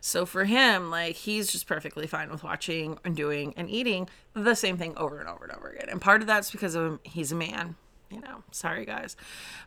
So 0.00 0.24
for 0.24 0.44
him, 0.44 0.90
like 0.90 1.14
he's 1.16 1.52
just 1.52 1.66
perfectly 1.66 2.06
fine 2.06 2.30
with 2.30 2.42
watching 2.42 2.98
and 3.04 3.14
doing 3.14 3.54
and 3.56 3.68
eating 3.70 4.08
the 4.34 4.54
same 4.54 4.78
thing 4.78 4.96
over 4.96 5.18
and 5.18 5.28
over 5.28 5.44
and 5.44 5.52
over 5.52 5.68
again. 5.68 5.88
And 5.90 6.00
part 6.00 6.22
of 6.22 6.26
that's 6.26 6.50
because 6.50 6.74
of 6.74 6.84
him, 6.84 7.00
he's 7.04 7.32
a 7.32 7.36
man 7.36 7.76
you 8.12 8.20
know, 8.20 8.42
sorry 8.50 8.84
guys. 8.84 9.16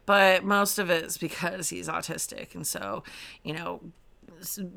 But 0.06 0.44
most 0.44 0.80
of 0.80 0.90
it 0.90 1.06
is 1.06 1.18
because 1.18 1.70
he's 1.70 1.88
autistic. 1.88 2.56
And 2.56 2.66
so, 2.66 3.04
you 3.44 3.54
know, 3.54 3.82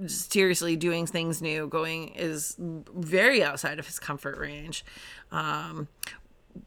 seriously 0.06 0.76
doing 0.76 1.06
things 1.06 1.42
new, 1.42 1.66
going 1.68 2.08
is 2.08 2.56
very 2.58 3.42
outside 3.42 3.78
of 3.78 3.86
his 3.86 3.98
comfort 3.98 4.38
range. 4.38 4.84
Um, 5.30 5.88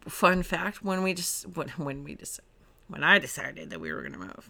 fun 0.08 0.43
fact 0.43 0.84
when 0.84 1.03
we 1.03 1.13
just, 1.13 1.48
when, 1.55 1.70
when 1.70 2.03
we 2.03 2.15
just, 2.15 2.39
when 2.88 3.03
I 3.03 3.20
decided 3.20 3.70
that 3.70 3.79
we 3.79 3.91
were 3.91 4.01
going 4.01 4.13
to 4.13 4.20
move, 4.20 4.50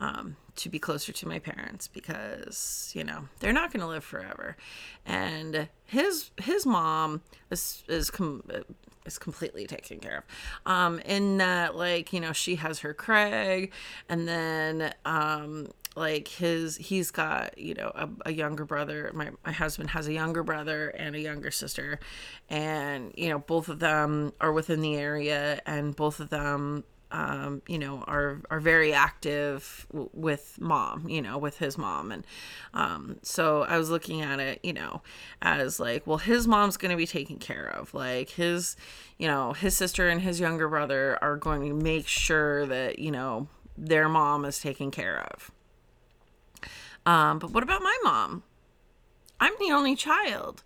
um, 0.00 0.36
to 0.56 0.68
be 0.68 0.78
closer 0.78 1.12
to 1.12 1.28
my 1.28 1.38
parents 1.38 1.88
because 1.88 2.92
you 2.94 3.04
know 3.04 3.28
they're 3.40 3.52
not 3.52 3.72
going 3.72 3.80
to 3.80 3.86
live 3.86 4.04
forever 4.04 4.56
and 5.06 5.68
his 5.84 6.30
his 6.42 6.66
mom 6.66 7.22
is 7.50 7.84
is 7.88 8.10
com- 8.10 8.42
is 9.06 9.18
completely 9.18 9.66
taken 9.66 9.98
care 9.98 10.18
of. 10.18 10.72
Um, 10.72 10.98
in 11.00 11.38
that, 11.38 11.76
like, 11.76 12.12
you 12.12 12.20
know, 12.20 12.32
she 12.32 12.56
has 12.56 12.80
her 12.80 12.94
Craig, 12.94 13.72
and 14.08 14.26
then, 14.28 14.92
um, 15.04 15.68
like 15.96 16.26
his 16.28 16.76
he's 16.76 17.10
got 17.10 17.56
you 17.56 17.74
know 17.74 17.92
a, 17.94 18.08
a, 18.26 18.32
younger 18.32 18.64
brother 18.64 19.10
my, 19.14 19.30
my 19.46 19.52
husband 19.52 19.90
has 19.90 20.08
a 20.08 20.12
younger 20.12 20.42
brother 20.42 20.88
and 20.88 21.14
a 21.14 21.20
younger 21.20 21.50
sister 21.50 22.00
and 22.50 23.12
you 23.16 23.28
know 23.28 23.38
both 23.38 23.68
of 23.68 23.78
them 23.78 24.32
are 24.40 24.52
within 24.52 24.80
the 24.80 24.96
area 24.96 25.60
and 25.66 25.94
both 25.94 26.18
of 26.18 26.30
them 26.30 26.82
um, 27.14 27.62
you 27.68 27.78
know, 27.78 28.02
are 28.08 28.40
are 28.50 28.58
very 28.58 28.92
active 28.92 29.86
w- 29.92 30.10
with 30.12 30.58
mom, 30.60 31.08
you 31.08 31.22
know, 31.22 31.38
with 31.38 31.58
his 31.58 31.78
mom, 31.78 32.10
and 32.10 32.26
um, 32.74 33.18
so 33.22 33.62
I 33.62 33.78
was 33.78 33.88
looking 33.88 34.20
at 34.20 34.40
it, 34.40 34.58
you 34.64 34.72
know, 34.72 35.00
as 35.40 35.78
like, 35.78 36.08
well, 36.08 36.18
his 36.18 36.48
mom's 36.48 36.76
going 36.76 36.90
to 36.90 36.96
be 36.96 37.06
taken 37.06 37.38
care 37.38 37.68
of, 37.68 37.94
like 37.94 38.30
his, 38.30 38.76
you 39.16 39.28
know, 39.28 39.52
his 39.52 39.76
sister 39.76 40.08
and 40.08 40.22
his 40.22 40.40
younger 40.40 40.68
brother 40.68 41.16
are 41.22 41.36
going 41.36 41.68
to 41.68 41.74
make 41.74 42.08
sure 42.08 42.66
that 42.66 42.98
you 42.98 43.12
know 43.12 43.46
their 43.78 44.08
mom 44.08 44.44
is 44.44 44.58
taken 44.58 44.90
care 44.90 45.24
of. 45.32 45.52
Um, 47.06 47.38
but 47.38 47.52
what 47.52 47.62
about 47.62 47.82
my 47.82 47.96
mom? 48.02 48.42
I'm 49.38 49.52
the 49.60 49.70
only 49.70 49.94
child 49.94 50.64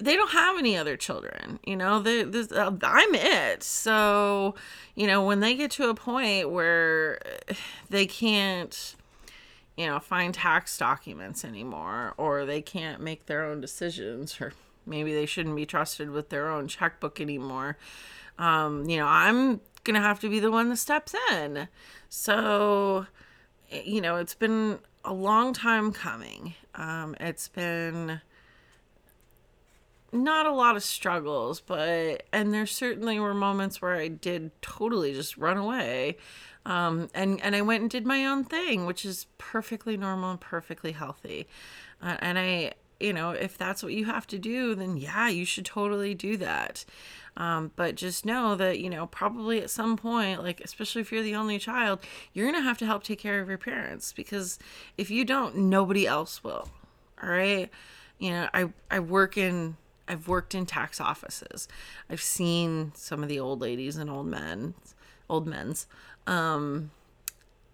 they 0.00 0.14
don't 0.14 0.30
have 0.30 0.58
any 0.58 0.76
other 0.76 0.96
children 0.96 1.58
you 1.64 1.76
know 1.76 2.00
they, 2.00 2.22
this, 2.22 2.52
uh, 2.52 2.70
i'm 2.82 3.14
it. 3.14 3.62
So 3.62 4.54
you 4.94 5.06
know 5.06 5.24
when 5.24 5.40
they 5.40 5.54
get 5.54 5.70
to 5.72 5.88
a 5.88 5.94
point 5.94 6.50
where 6.50 7.20
they 7.88 8.06
can't 8.06 8.96
you 9.76 9.86
know 9.86 9.98
find 9.98 10.34
tax 10.34 10.76
documents 10.78 11.44
anymore 11.44 12.14
or 12.16 12.44
they 12.44 12.62
can't 12.62 13.00
make 13.00 13.26
their 13.26 13.44
own 13.44 13.60
decisions 13.60 14.40
or 14.40 14.52
maybe 14.86 15.14
they 15.14 15.26
shouldn't 15.26 15.56
be 15.56 15.66
trusted 15.66 16.10
with 16.10 16.30
their 16.30 16.48
own 16.48 16.68
checkbook 16.68 17.20
anymore 17.20 17.76
um, 18.38 18.88
you 18.88 18.96
know 18.96 19.06
i'm 19.06 19.60
gonna 19.84 20.00
have 20.00 20.20
to 20.20 20.28
be 20.28 20.40
the 20.40 20.50
one 20.50 20.68
that 20.68 20.76
steps 20.76 21.14
in. 21.32 21.68
So 22.08 23.06
you 23.70 24.00
know 24.00 24.16
it's 24.16 24.34
been 24.34 24.78
a 25.04 25.12
long 25.12 25.52
time 25.52 25.92
coming. 25.92 26.54
Um, 26.74 27.16
it's 27.20 27.48
been 27.48 28.20
not 30.12 30.46
a 30.46 30.52
lot 30.52 30.76
of 30.76 30.82
struggles, 30.82 31.60
but 31.60 32.24
and 32.32 32.52
there 32.52 32.66
certainly 32.66 33.18
were 33.20 33.34
moments 33.34 33.80
where 33.80 33.96
I 33.96 34.08
did 34.08 34.50
totally 34.62 35.12
just 35.12 35.36
run 35.36 35.56
away. 35.56 36.16
Um, 36.66 37.08
and 37.14 37.40
and 37.42 37.56
I 37.56 37.62
went 37.62 37.82
and 37.82 37.90
did 37.90 38.06
my 38.06 38.26
own 38.26 38.44
thing, 38.44 38.86
which 38.86 39.04
is 39.04 39.26
perfectly 39.38 39.96
normal 39.96 40.32
and 40.32 40.40
perfectly 40.40 40.92
healthy. 40.92 41.46
Uh, 42.02 42.16
and 42.20 42.38
I, 42.38 42.72
you 42.98 43.12
know, 43.12 43.30
if 43.30 43.56
that's 43.56 43.82
what 43.82 43.92
you 43.92 44.04
have 44.06 44.26
to 44.28 44.38
do, 44.38 44.74
then 44.74 44.96
yeah, 44.96 45.28
you 45.28 45.44
should 45.44 45.64
totally 45.64 46.14
do 46.14 46.36
that. 46.38 46.84
Um, 47.36 47.70
but 47.76 47.94
just 47.94 48.26
know 48.26 48.54
that 48.56 48.80
you 48.80 48.90
know 48.90 49.06
probably 49.06 49.62
at 49.62 49.70
some 49.70 49.96
point, 49.96 50.42
like 50.42 50.60
especially 50.60 51.00
if 51.00 51.12
you're 51.12 51.22
the 51.22 51.36
only 51.36 51.58
child, 51.58 52.00
you're 52.34 52.50
gonna 52.50 52.62
have 52.62 52.78
to 52.78 52.86
help 52.86 53.04
take 53.04 53.18
care 53.18 53.40
of 53.40 53.48
your 53.48 53.58
parents 53.58 54.12
because 54.12 54.58
if 54.98 55.10
you 55.10 55.24
don't, 55.24 55.56
nobody 55.56 56.06
else 56.06 56.44
will. 56.44 56.68
All 57.22 57.30
right. 57.30 57.70
You 58.18 58.30
know, 58.30 58.48
I 58.52 58.72
I 58.90 59.00
work 59.00 59.38
in 59.38 59.76
I've 60.10 60.26
worked 60.26 60.56
in 60.56 60.66
tax 60.66 61.00
offices. 61.00 61.68
I've 62.10 62.20
seen 62.20 62.90
some 62.96 63.22
of 63.22 63.28
the 63.28 63.38
old 63.38 63.60
ladies 63.60 63.96
and 63.96 64.10
old 64.10 64.26
men, 64.26 64.74
old 65.28 65.46
men's, 65.46 65.86
um, 66.26 66.90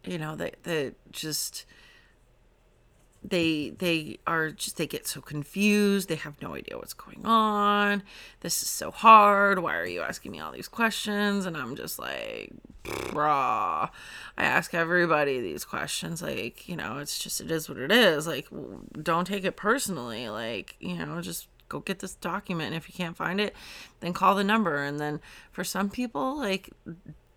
you 0.04 0.18
know, 0.18 0.36
that 0.36 0.62
that 0.64 0.94
just 1.10 1.64
they 3.24 3.70
they 3.70 4.18
are 4.26 4.50
just 4.50 4.76
they 4.76 4.86
get 4.86 5.06
so 5.06 5.22
confused. 5.22 6.10
They 6.10 6.16
have 6.16 6.40
no 6.42 6.54
idea 6.54 6.76
what's 6.76 6.92
going 6.92 7.24
on. 7.24 8.02
This 8.40 8.62
is 8.62 8.68
so 8.68 8.90
hard. 8.90 9.60
Why 9.60 9.76
are 9.76 9.86
you 9.86 10.02
asking 10.02 10.32
me 10.32 10.40
all 10.40 10.52
these 10.52 10.68
questions? 10.68 11.46
And 11.46 11.56
i'm 11.56 11.74
just 11.74 11.98
like 11.98 12.50
brah 12.84 13.90
i 14.38 14.44
ask 14.44 14.74
everybody 14.74 15.40
these 15.40 15.64
questions 15.64 16.22
like 16.22 16.68
you 16.68 16.76
know 16.76 16.98
it's 16.98 17.18
just 17.18 17.40
it 17.40 17.50
is 17.50 17.66
what 17.66 17.78
it 17.78 17.90
is. 17.90 18.26
Like 18.26 18.46
don't 19.02 19.26
take 19.26 19.44
it 19.44 19.56
personally. 19.56 20.28
Like 20.28 20.76
you 20.80 20.98
know 20.98 21.22
just 21.22 21.48
go 21.68 21.80
get 21.80 21.98
this 21.98 22.14
document 22.14 22.68
and 22.68 22.76
if 22.76 22.88
you 22.88 22.94
can't 22.94 23.16
find 23.16 23.40
it 23.40 23.54
then 24.00 24.12
call 24.12 24.34
the 24.34 24.44
number. 24.44 24.82
And 24.82 24.98
then 24.98 25.20
for 25.52 25.64
some 25.64 25.90
people 25.90 26.38
like 26.38 26.70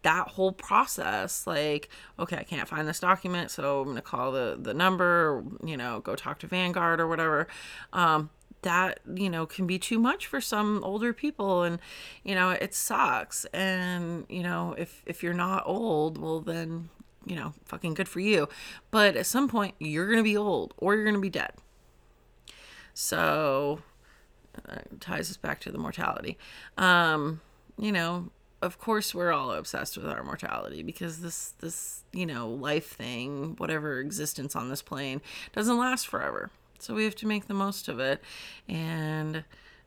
that 0.02 0.30
whole 0.30 0.54
process 0.54 1.46
like 1.46 1.90
okay 2.18 2.38
i 2.38 2.44
can't 2.44 2.70
find 2.70 2.88
this 2.88 3.02
document 3.02 3.52
so 3.52 3.82
i'm 3.82 3.96
to 3.96 4.02
call 4.02 4.32
the 4.32 4.58
the 4.58 4.74
number 4.74 5.44
you 5.62 5.76
know 5.76 6.00
go 6.00 6.16
talk 6.16 6.40
to 6.40 6.48
vanguard 6.48 7.02
or 7.02 7.08
whatever. 7.08 7.48
Um, 7.92 8.30
that 8.62 9.00
you 9.16 9.30
know 9.30 9.46
can 9.46 9.68
be 9.68 9.80
too 9.80 10.00
much 10.00 10.28
for 10.28 10.42
some 10.42 10.84
older 10.84 11.14
people. 11.14 11.64
And 11.64 11.80
you 12.24 12.36
know 12.36 12.52
it 12.52 12.74
sucks. 12.74 13.46
And 13.46 14.26
you 14.30 14.44
know 14.44 14.76
if 14.78 15.04
if 15.06 15.24
you're 15.24 15.34
not 15.34 15.64
old 15.66 16.18
well 16.18 16.42
then 16.42 16.90
you 17.26 17.36
know 17.36 17.54
fucking 17.66 17.94
good 17.94 18.10
for 18.10 18.20
you. 18.20 18.50
But 18.92 19.16
at 19.16 19.26
some 19.26 19.48
point 19.48 19.76
you're 19.80 20.06
going 20.06 20.18
to 20.18 20.24
be 20.24 20.38
old 20.38 20.74
or 20.78 20.96
you're 20.96 21.04
going 21.04 21.16
to 21.16 21.22
be 21.22 21.30
dead. 21.30 21.52
So 22.94 23.82
uh, 24.68 24.80
ties 25.00 25.30
us 25.30 25.38
back 25.38 25.60
to 25.62 25.72
the 25.72 25.78
mortality. 25.78 26.38
Um, 26.78 27.42
you 27.78 27.92
know, 27.92 28.30
of 28.62 28.78
course 28.78 29.16
we're 29.16 29.32
all 29.32 29.52
obsessed 29.52 29.98
with 29.98 30.06
our 30.06 30.24
mortality 30.24 30.84
because 30.84 31.22
this 31.22 31.54
this 31.60 32.04
you 32.12 32.26
know 32.26 32.50
life 32.50 32.92
thing 32.92 33.56
whatever 33.58 34.00
existence 34.00 34.56
on 34.56 34.70
this 34.70 34.82
plane 34.82 35.22
doesn't 35.54 35.78
last 35.78 36.08
forever 36.08 36.50
so 36.78 36.94
we 36.94 37.04
have 37.04 37.16
to 37.16 37.28
make 37.28 37.48
the 37.48 37.54
most 37.54 37.88
of 37.88 38.00
it 38.00 38.22
and 38.68 39.44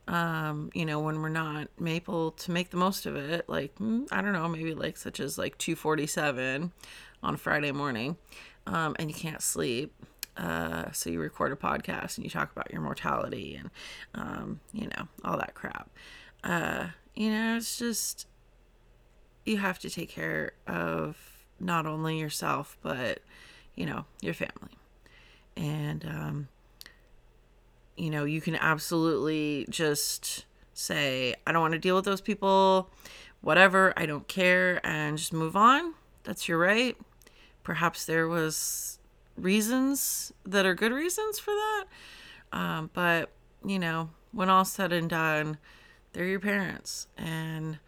um 0.09 0.70
you 0.75 0.85
know 0.85 1.01
when 1.01 1.20
we're 1.20 1.29
not 1.29 1.68
able 1.87 2.33
to 2.33 2.51
make 2.51 2.70
the 2.70 2.77
most 2.77 3.07
of 3.07 3.14
it 3.14 3.48
like 3.48 3.75
mm, 3.77 4.07
i 4.11 4.20
don't 4.22 4.33
know 4.33 4.48
maybe 4.48 4.75
like 4.75 4.96
such 4.96 5.20
as 5.20 5.38
like 5.38 5.57
247 5.59 6.72
on 7.22 7.35
a 7.35 7.38
friday 7.38 7.72
morning 7.72 8.16
um 8.66 8.96
and 8.98 9.11
you 9.11 9.14
can't 9.14 9.42
sleep 9.42 9.92
uh, 10.36 10.90
so 10.92 11.10
you 11.10 11.20
record 11.20 11.52
a 11.52 11.56
podcast 11.56 12.16
and 12.16 12.24
you 12.24 12.30
talk 12.30 12.50
about 12.52 12.72
your 12.72 12.80
mortality 12.80 13.56
and 13.56 13.70
um, 14.14 14.60
you 14.72 14.88
know 14.88 15.08
all 15.24 15.36
that 15.36 15.54
crap. 15.54 15.90
Uh, 16.44 16.88
you 17.14 17.30
know 17.30 17.56
it's 17.56 17.78
just 17.78 18.26
you 19.44 19.58
have 19.58 19.78
to 19.78 19.90
take 19.90 20.08
care 20.08 20.52
of 20.66 21.16
not 21.60 21.86
only 21.86 22.18
yourself 22.18 22.76
but 22.82 23.20
you 23.74 23.86
know 23.86 24.04
your 24.20 24.34
family. 24.34 24.78
And 25.56 26.04
um, 26.06 26.48
you 27.96 28.10
know 28.10 28.24
you 28.24 28.40
can 28.40 28.56
absolutely 28.56 29.66
just 29.68 30.46
say 30.74 31.34
i 31.46 31.52
don't 31.52 31.60
want 31.60 31.72
to 31.74 31.78
deal 31.78 31.94
with 31.94 32.06
those 32.06 32.22
people 32.22 32.90
whatever 33.42 33.92
i 33.98 34.06
don't 34.06 34.26
care 34.26 34.80
and 34.86 35.18
just 35.18 35.32
move 35.32 35.54
on. 35.54 35.92
That's 36.24 36.48
your 36.48 36.58
right. 36.58 36.96
Perhaps 37.62 38.04
there 38.06 38.28
was 38.28 38.98
reasons 39.36 40.32
that 40.44 40.66
are 40.66 40.74
good 40.74 40.92
reasons 40.92 41.38
for 41.38 41.50
that. 41.50 41.84
Um, 42.52 42.90
but 42.92 43.30
you 43.64 43.78
know 43.78 44.10
when 44.32 44.48
all's 44.48 44.72
said 44.72 44.92
and 44.92 45.08
done 45.08 45.58
they're 46.12 46.26
your 46.26 46.40
parents. 46.40 47.06
And 47.16 47.78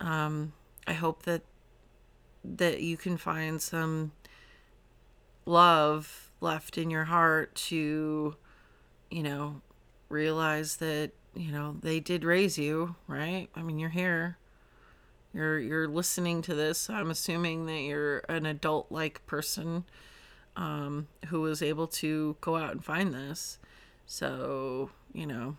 um, 0.00 0.52
I 0.86 0.94
hope 0.94 1.22
that 1.22 1.42
that 2.44 2.80
you 2.80 2.96
can 2.96 3.16
find 3.16 3.60
some 3.60 4.12
love 5.44 6.30
left 6.40 6.78
in 6.78 6.90
your 6.90 7.04
heart 7.04 7.54
to 7.54 8.36
you 9.10 9.22
know 9.22 9.60
realize 10.08 10.76
that 10.76 11.10
you 11.34 11.50
know 11.50 11.76
they 11.80 11.98
did 11.98 12.24
raise 12.24 12.56
you 12.56 12.94
right? 13.06 13.48
I 13.54 13.62
mean 13.62 13.78
you're 13.78 13.90
here. 13.90 14.38
You're 15.34 15.58
you're 15.58 15.88
listening 15.88 16.40
to 16.42 16.54
this. 16.54 16.88
I'm 16.88 17.10
assuming 17.10 17.66
that 17.66 17.80
you're 17.80 18.18
an 18.28 18.46
adult 18.46 18.90
like 18.90 19.26
person 19.26 19.84
um, 20.56 21.08
who 21.26 21.42
was 21.42 21.62
able 21.62 21.86
to 21.86 22.36
go 22.40 22.56
out 22.56 22.72
and 22.72 22.84
find 22.84 23.14
this. 23.14 23.58
So 24.06 24.90
you 25.12 25.26
know 25.26 25.56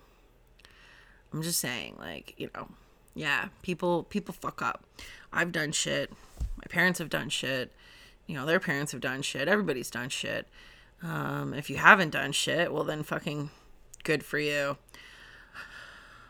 i'm 1.33 1.41
just 1.41 1.59
saying 1.59 1.95
like 1.97 2.33
you 2.37 2.49
know 2.53 2.67
yeah 3.15 3.47
people 3.61 4.03
people 4.03 4.33
fuck 4.33 4.61
up. 4.61 4.83
I've 5.31 5.51
done 5.51 5.71
shit. 5.71 6.11
My 6.39 6.63
parents 6.69 6.99
have 6.99 7.09
done 7.09 7.29
shit. 7.29 7.71
You 8.25 8.35
know 8.35 8.45
their 8.45 8.59
parents 8.59 8.91
have 8.91 9.01
done 9.01 9.21
shit. 9.21 9.47
Everybody's 9.47 9.89
done 9.89 10.09
shit. 10.09 10.47
Um, 11.03 11.53
if 11.53 11.69
you 11.69 11.77
haven't 11.77 12.11
done 12.11 12.31
shit 12.31 12.73
well 12.73 12.83
then 12.83 13.03
fucking 13.03 13.49
good 14.03 14.23
for 14.23 14.39
you. 14.39 14.77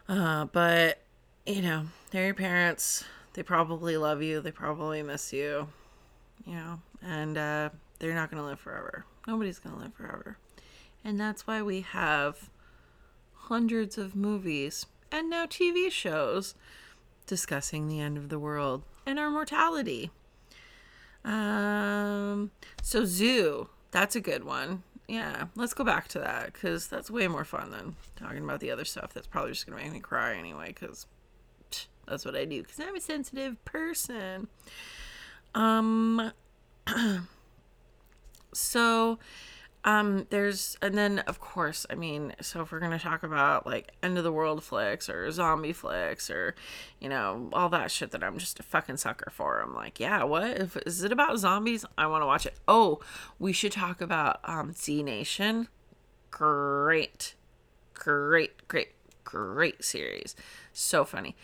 Uh, 0.10 0.46
but 0.46 1.02
you 1.46 1.62
know 1.62 1.88
they're 2.12 2.26
your 2.26 2.34
parents. 2.34 3.04
They 3.34 3.44
probably 3.44 3.98
love 3.98 4.24
you. 4.24 4.42
They 4.42 4.52
probably 4.52 5.04
miss 5.04 5.32
you. 5.32 5.68
You 6.46 6.56
know 6.56 6.80
and 7.04 7.38
uh, 7.38 7.70
they're 8.00 8.16
not 8.16 8.30
going 8.30 8.42
to 8.42 8.48
live 8.48 8.60
forever 8.60 9.06
nobody's 9.28 9.60
going 9.60 9.76
to 9.76 9.82
live 9.82 9.94
forever 9.94 10.38
and 11.04 11.20
that's 11.20 11.48
why 11.48 11.62
we 11.62 11.82
have 11.82 12.50
hundreds 13.34 13.98
of 13.98 14.16
movies 14.16 14.86
and 15.12 15.30
now 15.30 15.46
TV 15.46 15.92
shows 15.92 16.56
discussing 17.26 17.88
the 17.88 18.00
end 18.00 18.18
of 18.18 18.30
the 18.30 18.40
world 18.40 18.84
and 19.06 19.20
our 19.20 19.30
mortality. 19.30 20.12
Um, 21.24 22.52
so 22.82 23.06
zoo, 23.06 23.70
that's 23.92 24.16
a 24.16 24.22
good 24.22 24.44
one. 24.44 24.84
Yeah, 25.08 25.46
let's 25.56 25.74
go 25.74 25.84
back 25.84 26.08
to 26.10 26.20
that 26.20 26.54
because 26.54 26.88
that's 26.88 27.10
way 27.10 27.28
more 27.28 27.46
fun 27.46 27.72
than 27.72 27.96
talking 28.16 28.44
about 28.44 28.60
the 28.60 28.72
other 28.72 28.86
stuff. 28.86 29.14
That's 29.14 29.28
probably 29.28 29.52
just 29.52 29.66
gonna 29.66 29.82
make 29.82 29.92
me 29.92 30.00
cry 30.00 30.36
anyway 30.36 30.68
because 30.68 31.06
that's 32.06 32.26
what 32.26 32.36
I 32.36 32.46
do 32.46 32.64
because 32.64 32.80
I'm 32.80 32.96
a 32.96 33.02
sensitive 33.02 33.64
person. 33.64 34.48
Um, 35.56 36.32
so 38.54 39.20
um, 39.88 40.28
there's, 40.32 40.78
and 40.82 40.98
then 40.98 41.20
of 41.20 41.40
course, 41.40 41.86
I 41.90 41.96
mean, 41.96 42.34
so 42.42 42.62
if 42.62 42.74
we're 42.74 42.82
gonna 42.82 43.00
talk 43.00 43.24
about 43.24 43.66
like 43.66 43.94
end 44.04 44.18
of 44.18 44.26
the 44.26 44.34
world 44.34 44.62
flicks 44.62 45.10
or 45.10 45.32
zombie 45.32 45.72
flicks 45.72 46.30
or, 46.30 46.56
you 47.00 47.08
know, 47.08 47.50
all 47.54 47.70
that 47.70 47.90
shit 47.90 48.12
that 48.12 48.22
I'm 48.22 48.38
just 48.38 48.60
a 48.60 48.64
fucking 48.64 48.98
sucker 48.98 49.30
for, 49.32 49.62
I'm 49.62 49.74
like, 49.74 49.98
yeah, 50.00 50.24
what 50.24 50.60
if 50.60 50.76
is 50.86 51.04
it 51.04 51.14
about 51.14 51.38
zombies? 51.40 51.86
I 51.98 52.08
want 52.08 52.22
to 52.22 52.26
watch 52.26 52.46
it. 52.46 52.56
Oh, 52.68 53.00
we 53.40 53.54
should 53.54 53.72
talk 53.72 54.02
about 54.02 54.40
um 54.44 54.74
Z 54.74 55.04
Nation. 55.04 55.70
Great, 56.32 57.36
great, 57.94 58.68
great, 58.68 58.90
great 59.24 59.86
series. 59.86 60.36
So 60.74 61.06
funny. 61.06 61.38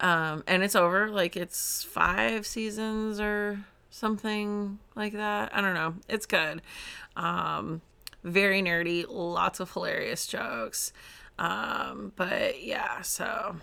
Um, 0.00 0.42
and 0.48 0.64
it's 0.64 0.74
over. 0.74 1.08
Like 1.08 1.36
it's 1.36 1.84
five 1.84 2.46
seasons 2.48 3.20
or 3.20 3.60
something 3.96 4.78
like 4.94 5.14
that. 5.14 5.56
I 5.56 5.60
don't 5.60 5.74
know. 5.74 5.94
It's 6.08 6.26
good. 6.26 6.60
Um, 7.16 7.80
very 8.22 8.62
nerdy, 8.62 9.06
lots 9.08 9.58
of 9.58 9.72
hilarious 9.72 10.26
jokes. 10.26 10.92
Um, 11.38 12.12
but 12.16 12.62
yeah, 12.62 13.00
so 13.02 13.56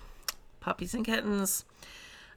puppies 0.60 0.94
and 0.94 1.06
kittens. 1.06 1.66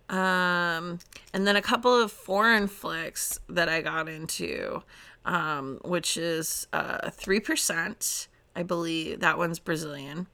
Um, 0.08 0.98
and 1.32 1.46
then 1.46 1.56
a 1.56 1.62
couple 1.62 2.00
of 2.00 2.12
foreign 2.12 2.68
flicks 2.68 3.40
that 3.48 3.68
I 3.68 3.80
got 3.80 4.08
into, 4.08 4.82
um, 5.24 5.80
which 5.84 6.16
is 6.16 6.66
uh, 6.72 7.10
3%. 7.10 8.28
I 8.54 8.62
believe 8.62 9.20
that 9.20 9.38
one's 9.38 9.58
Brazilian. 9.58 10.26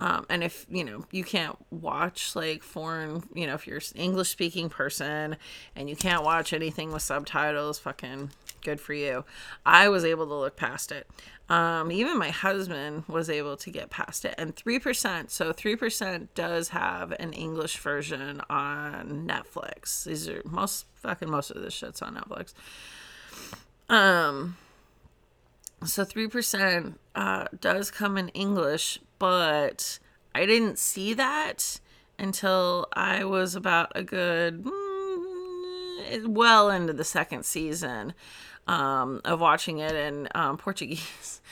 Um, 0.00 0.24
and 0.30 0.42
if 0.42 0.66
you 0.70 0.82
know 0.82 1.04
you 1.10 1.22
can't 1.22 1.56
watch 1.70 2.34
like 2.34 2.62
foreign, 2.62 3.22
you 3.34 3.46
know, 3.46 3.54
if 3.54 3.66
you're 3.66 3.76
an 3.76 4.00
English 4.00 4.30
speaking 4.30 4.70
person 4.70 5.36
and 5.76 5.90
you 5.90 5.94
can't 5.94 6.24
watch 6.24 6.54
anything 6.54 6.90
with 6.90 7.02
subtitles, 7.02 7.78
fucking 7.78 8.30
good 8.62 8.80
for 8.80 8.94
you. 8.94 9.24
I 9.64 9.88
was 9.90 10.04
able 10.04 10.26
to 10.26 10.34
look 10.34 10.56
past 10.56 10.90
it. 10.90 11.06
Um, 11.50 11.90
even 11.90 12.18
my 12.18 12.30
husband 12.30 13.04
was 13.08 13.28
able 13.28 13.56
to 13.58 13.70
get 13.70 13.90
past 13.90 14.24
it. 14.24 14.34
And 14.38 14.54
3%, 14.54 15.30
so 15.30 15.52
3% 15.52 16.28
does 16.34 16.68
have 16.68 17.12
an 17.12 17.32
English 17.32 17.76
version 17.78 18.40
on 18.48 19.26
Netflix. 19.26 20.04
These 20.04 20.28
are 20.28 20.42
most 20.44 20.86
fucking 20.94 21.28
most 21.28 21.50
of 21.50 21.60
this 21.60 21.74
shit's 21.74 22.02
on 22.02 22.14
Netflix. 22.14 22.54
Um, 23.92 24.56
so 25.84 26.04
3% 26.04 26.94
uh, 27.16 27.46
does 27.60 27.90
come 27.90 28.16
in 28.16 28.28
English, 28.28 29.00
but 29.20 30.00
I 30.34 30.46
didn't 30.46 30.80
see 30.80 31.14
that 31.14 31.78
until 32.18 32.88
I 32.94 33.22
was 33.24 33.54
about 33.54 33.92
a 33.94 34.02
good 34.02 34.64
mm, 34.64 36.26
well 36.26 36.70
into 36.70 36.92
the 36.92 37.04
second 37.04 37.44
season 37.44 38.14
um, 38.66 39.20
of 39.24 39.40
watching 39.40 39.78
it 39.78 39.94
in 39.94 40.28
um, 40.34 40.58
Portuguese. 40.58 41.40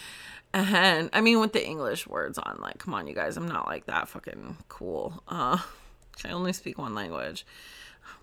And 0.55 1.11
I 1.13 1.21
mean, 1.21 1.41
with 1.41 1.53
the 1.53 1.65
English 1.65 2.07
words 2.07 2.39
on, 2.39 2.57
like, 2.63 2.79
come 2.79 2.95
on, 2.95 3.07
you 3.07 3.15
guys, 3.15 3.37
I'm 3.37 3.47
not 3.47 3.67
like 3.67 3.85
that 3.85 4.09
fucking 4.09 4.57
cool. 4.71 5.23
Uh, 5.29 5.59
I 6.25 6.31
only 6.31 6.55
speak 6.55 6.79
one 6.79 6.95
language. 6.95 7.45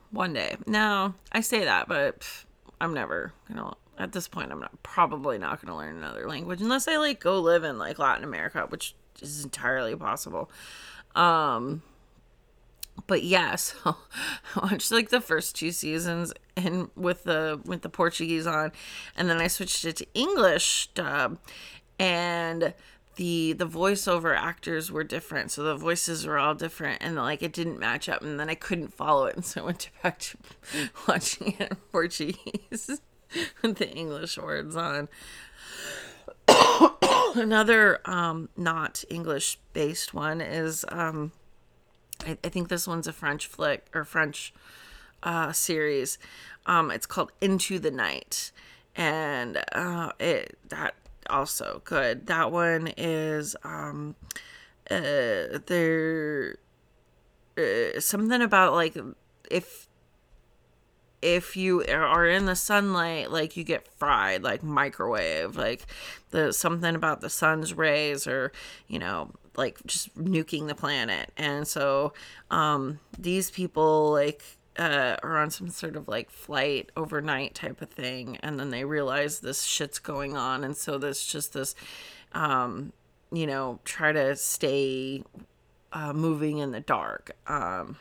One 0.10 0.34
day. 0.34 0.58
Now, 0.66 1.14
I 1.32 1.42
say 1.42 1.66
that, 1.66 1.88
but 1.88 2.22
pff, 2.22 2.46
I'm 2.82 2.96
never 2.96 3.32
gonna 3.48 3.76
at 3.98 4.12
this 4.12 4.28
point 4.28 4.52
i'm 4.52 4.60
not 4.60 4.84
probably 4.84 5.38
not 5.38 5.62
going 5.62 5.72
to 5.72 5.78
learn 5.78 5.98
another 5.98 6.28
language 6.28 6.62
unless 6.62 6.88
i 6.88 6.98
like 6.98 7.20
go 7.20 7.40
live 7.40 7.64
in 7.64 7.78
like 7.78 8.00
latin 8.00 8.24
america 8.24 8.66
which 8.70 8.96
is 9.22 9.44
entirely 9.44 9.96
possible. 9.96 10.50
Um 11.16 11.82
but 13.08 13.24
yeah 13.24 13.56
so 13.56 13.96
i 14.56 14.60
watched 14.72 14.92
like 14.92 15.10
the 15.10 15.22
first 15.22 15.56
two 15.56 15.72
seasons 15.72 16.34
and 16.56 16.90
with 16.96 17.24
the 17.24 17.60
with 17.66 17.82
the 17.82 17.90
portuguese 17.90 18.48
on 18.48 18.72
and 19.18 19.30
then 19.30 19.38
i 19.38 19.48
switched 19.48 19.84
it 19.86 19.98
to 19.98 20.08
english 20.14 20.90
dub 20.94 21.38
and 22.00 22.74
the 23.16 23.54
the 23.54 23.68
voiceover 23.68 24.36
actors 24.36 24.92
were 24.92 25.04
different 25.04 25.52
so 25.52 25.64
the 25.64 25.76
voices 25.76 26.26
were 26.26 26.38
all 26.38 26.54
different 26.54 27.02
and 27.02 27.16
like 27.16 27.42
it 27.42 27.54
didn't 27.54 27.80
match 27.80 28.10
up 28.10 28.22
and 28.22 28.40
then 28.40 28.50
i 28.50 28.56
couldn't 28.56 28.94
follow 28.94 29.26
it 29.26 29.36
and 29.36 29.46
so 29.46 29.62
i 29.62 29.66
went 29.66 29.90
back 30.04 30.20
to 30.20 30.38
watching 31.08 31.56
it 31.60 31.72
in 31.72 31.78
portuguese 31.92 33.02
with 33.62 33.78
the 33.78 33.90
english 33.90 34.38
words 34.38 34.76
on 34.76 35.08
another 37.36 38.00
um 38.06 38.50
not 38.56 39.04
english 39.10 39.58
based 39.74 40.14
one 40.14 40.42
is 40.42 40.86
um 40.90 41.32
I, 42.26 42.38
I, 42.44 42.50
think 42.50 42.70
this 42.70 42.88
one's 42.88 43.08
a 43.08 43.14
french 43.14 43.48
flick 43.48 43.88
or 43.94 44.04
french 44.04 44.54
uh 45.24 45.52
series 45.52 46.18
um 46.66 46.92
it's 46.92 47.06
called 47.06 47.32
into 47.42 47.80
the 47.80 47.92
night 47.92 48.52
and 48.96 49.64
uh 49.74 50.12
it 50.20 50.58
that 50.70 50.96
also 51.30 51.82
good. 51.86 52.28
That 52.28 52.52
one 52.52 52.88
is 52.98 53.56
um 53.64 54.16
uh 54.90 55.60
there 55.66 56.58
uh, 57.58 58.00
something 58.00 58.42
about 58.42 58.74
like 58.74 58.98
if 59.50 59.88
if 61.26 61.58
you 61.58 61.84
are 61.90 62.28
in 62.28 62.46
the 62.46 62.56
sunlight 62.56 63.32
like 63.32 63.58
you 63.58 63.64
get 63.64 63.88
fried 63.98 64.44
like 64.44 64.62
microwave 64.62 65.56
like 65.56 65.88
the 66.30 66.54
something 66.54 66.94
about 66.94 67.20
the 67.22 67.30
sun's 67.30 67.74
rays 67.74 68.28
or 68.28 68.52
you 68.88 69.00
know 69.00 69.32
like 69.56 69.80
just 69.88 70.16
nuking 70.16 70.68
the 70.68 70.76
planet 70.76 71.32
and 71.36 71.68
so 71.68 72.14
um 72.52 73.00
these 73.18 73.50
people 73.50 74.12
like 74.12 74.44
uh, 74.78 75.16
are 75.24 75.38
on 75.38 75.50
some 75.50 75.70
sort 75.70 75.96
of 75.96 76.08
like 76.08 76.30
flight 76.30 76.92
overnight 76.98 77.56
type 77.56 77.82
of 77.82 77.90
thing, 77.90 78.38
and 78.42 78.60
then 78.60 78.72
they 78.72 78.84
realize 78.84 79.40
this 79.40 79.64
shit's 79.64 80.00
going 80.00 80.36
on, 80.36 80.64
and 80.64 80.76
so 80.76 80.98
there's 80.98 81.26
just 81.26 81.54
this, 81.54 81.76
um, 82.34 82.92
you 83.32 83.48
know, 83.48 83.80
try 83.86 84.12
to 84.12 84.36
stay 84.36 85.24
uh, 85.94 86.14
moving 86.14 86.58
in 86.58 86.72
the 86.72 86.82
dark, 86.82 87.32
um, 87.48 87.98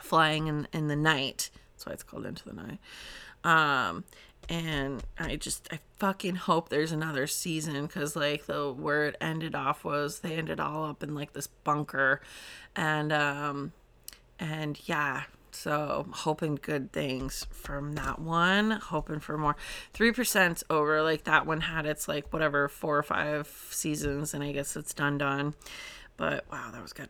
flying 0.00 0.46
in 0.48 0.68
in 0.72 0.88
the 0.88 0.96
night. 0.96 1.50
That's 1.74 1.86
why 1.86 1.92
it's 1.92 2.02
called 2.02 2.26
Into 2.26 2.48
the 2.48 2.54
Night. 2.54 2.78
Um, 3.44 4.04
and 4.48 5.02
I 5.18 5.36
just 5.36 5.68
I 5.72 5.78
fucking 5.96 6.36
hope 6.36 6.68
there's 6.68 6.92
another 6.92 7.26
season 7.26 7.86
because 7.86 8.14
like 8.16 8.46
the 8.46 8.72
where 8.72 9.06
it 9.06 9.16
ended 9.20 9.54
off 9.54 9.84
was 9.84 10.20
they 10.20 10.34
ended 10.34 10.60
all 10.60 10.84
up 10.84 11.02
in 11.02 11.14
like 11.14 11.32
this 11.32 11.46
bunker, 11.46 12.20
and 12.76 13.12
um, 13.12 13.72
and 14.38 14.78
yeah, 14.86 15.24
so 15.52 16.06
hoping 16.10 16.58
good 16.60 16.92
things 16.92 17.46
from 17.50 17.94
that 17.94 18.18
one. 18.18 18.72
Hoping 18.72 19.20
for 19.20 19.38
more. 19.38 19.56
Three 19.92 20.12
percent 20.12 20.62
over. 20.68 21.02
Like 21.02 21.24
that 21.24 21.46
one 21.46 21.62
had 21.62 21.86
its 21.86 22.08
like 22.08 22.32
whatever 22.32 22.68
four 22.68 22.98
or 22.98 23.02
five 23.02 23.46
seasons, 23.70 24.34
and 24.34 24.42
I 24.42 24.52
guess 24.52 24.76
it's 24.76 24.94
done 24.94 25.18
done. 25.18 25.54
But 26.16 26.44
wow, 26.50 26.70
that 26.72 26.82
was 26.82 26.92
good. 26.92 27.08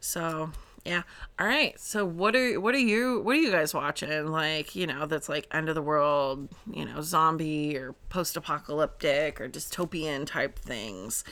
So 0.00 0.50
yeah. 0.84 1.02
All 1.38 1.46
right. 1.46 1.78
So 1.78 2.04
what 2.04 2.34
are 2.34 2.60
what 2.60 2.74
are 2.74 2.78
you 2.78 3.20
what 3.20 3.36
are 3.36 3.40
you 3.40 3.52
guys 3.52 3.72
watching? 3.72 4.26
Like, 4.26 4.74
you 4.74 4.86
know, 4.86 5.06
that's 5.06 5.28
like 5.28 5.46
end 5.52 5.68
of 5.68 5.76
the 5.76 5.82
world, 5.82 6.48
you 6.68 6.84
know, 6.84 7.00
zombie 7.00 7.76
or 7.76 7.94
post 8.08 8.36
apocalyptic 8.36 9.40
or 9.40 9.48
dystopian 9.48 10.26
type 10.26 10.58
things. 10.58 11.22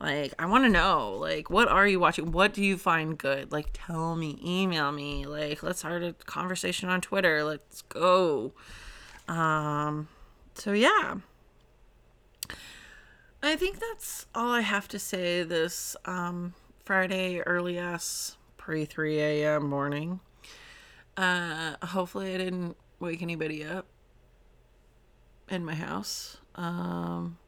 Like, 0.00 0.34
I 0.40 0.46
want 0.46 0.64
to 0.64 0.70
know, 0.70 1.16
like, 1.18 1.50
what 1.50 1.68
are 1.68 1.86
you 1.86 2.00
watching? 2.00 2.32
What 2.32 2.52
do 2.52 2.64
you 2.64 2.76
find 2.76 3.16
good? 3.16 3.52
Like, 3.52 3.68
tell 3.72 4.16
me, 4.16 4.40
email 4.44 4.90
me. 4.90 5.24
Like, 5.24 5.62
let's 5.62 5.78
start 5.78 6.02
a 6.02 6.12
conversation 6.26 6.88
on 6.88 7.00
Twitter. 7.00 7.44
Let's 7.44 7.82
go. 7.82 8.54
Um, 9.28 10.08
so 10.54 10.72
yeah. 10.72 11.16
I 13.40 13.54
think 13.54 13.78
that's 13.78 14.26
all 14.34 14.50
I 14.50 14.62
have 14.62 14.88
to 14.88 14.98
say 14.98 15.44
this 15.44 15.94
um 16.06 16.54
Friday 16.84 17.40
early 17.40 17.78
ass 17.78 18.35
pre 18.66 18.84
3 18.84 19.20
a.m. 19.20 19.68
morning. 19.68 20.18
Uh, 21.16 21.76
hopefully 21.86 22.34
I 22.34 22.38
didn't 22.38 22.76
wake 22.98 23.22
anybody 23.22 23.64
up 23.64 23.86
in 25.48 25.64
my 25.64 25.76
house. 25.76 26.38
Um, 26.56 27.38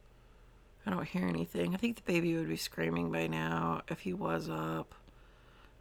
I 0.87 0.91
don't 0.91 1.05
hear 1.05 1.27
anything. 1.27 1.75
I 1.75 1.77
think 1.77 1.97
the 1.97 2.03
baby 2.03 2.37
would 2.37 2.49
be 2.49 2.57
screaming 2.57 3.11
by 3.11 3.27
now 3.27 3.83
if 3.89 3.99
he 3.99 4.13
was 4.13 4.49
up. 4.49 4.95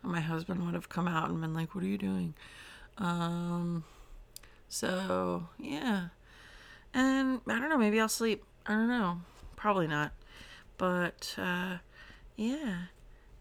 My 0.02 0.22
husband 0.22 0.66
would 0.66 0.74
have 0.74 0.90
come 0.90 1.08
out 1.08 1.30
and 1.30 1.40
been 1.40 1.54
like, 1.54 1.76
"What 1.76 1.84
are 1.84 1.88
you 1.88 2.00
doing?" 2.00 2.34
Um, 2.98 3.84
so 4.68 5.50
yeah, 5.60 6.08
and 6.96 7.42
I 7.48 7.60
don't 7.60 7.70
know. 7.70 7.78
Maybe 7.78 8.02
I'll 8.02 8.10
sleep. 8.10 8.44
I 8.66 8.74
don't 8.74 8.88
know. 8.88 9.22
Probably 9.56 9.86
not. 9.86 10.14
But 10.80 11.36
uh, 11.38 11.78
yeah, 12.36 12.86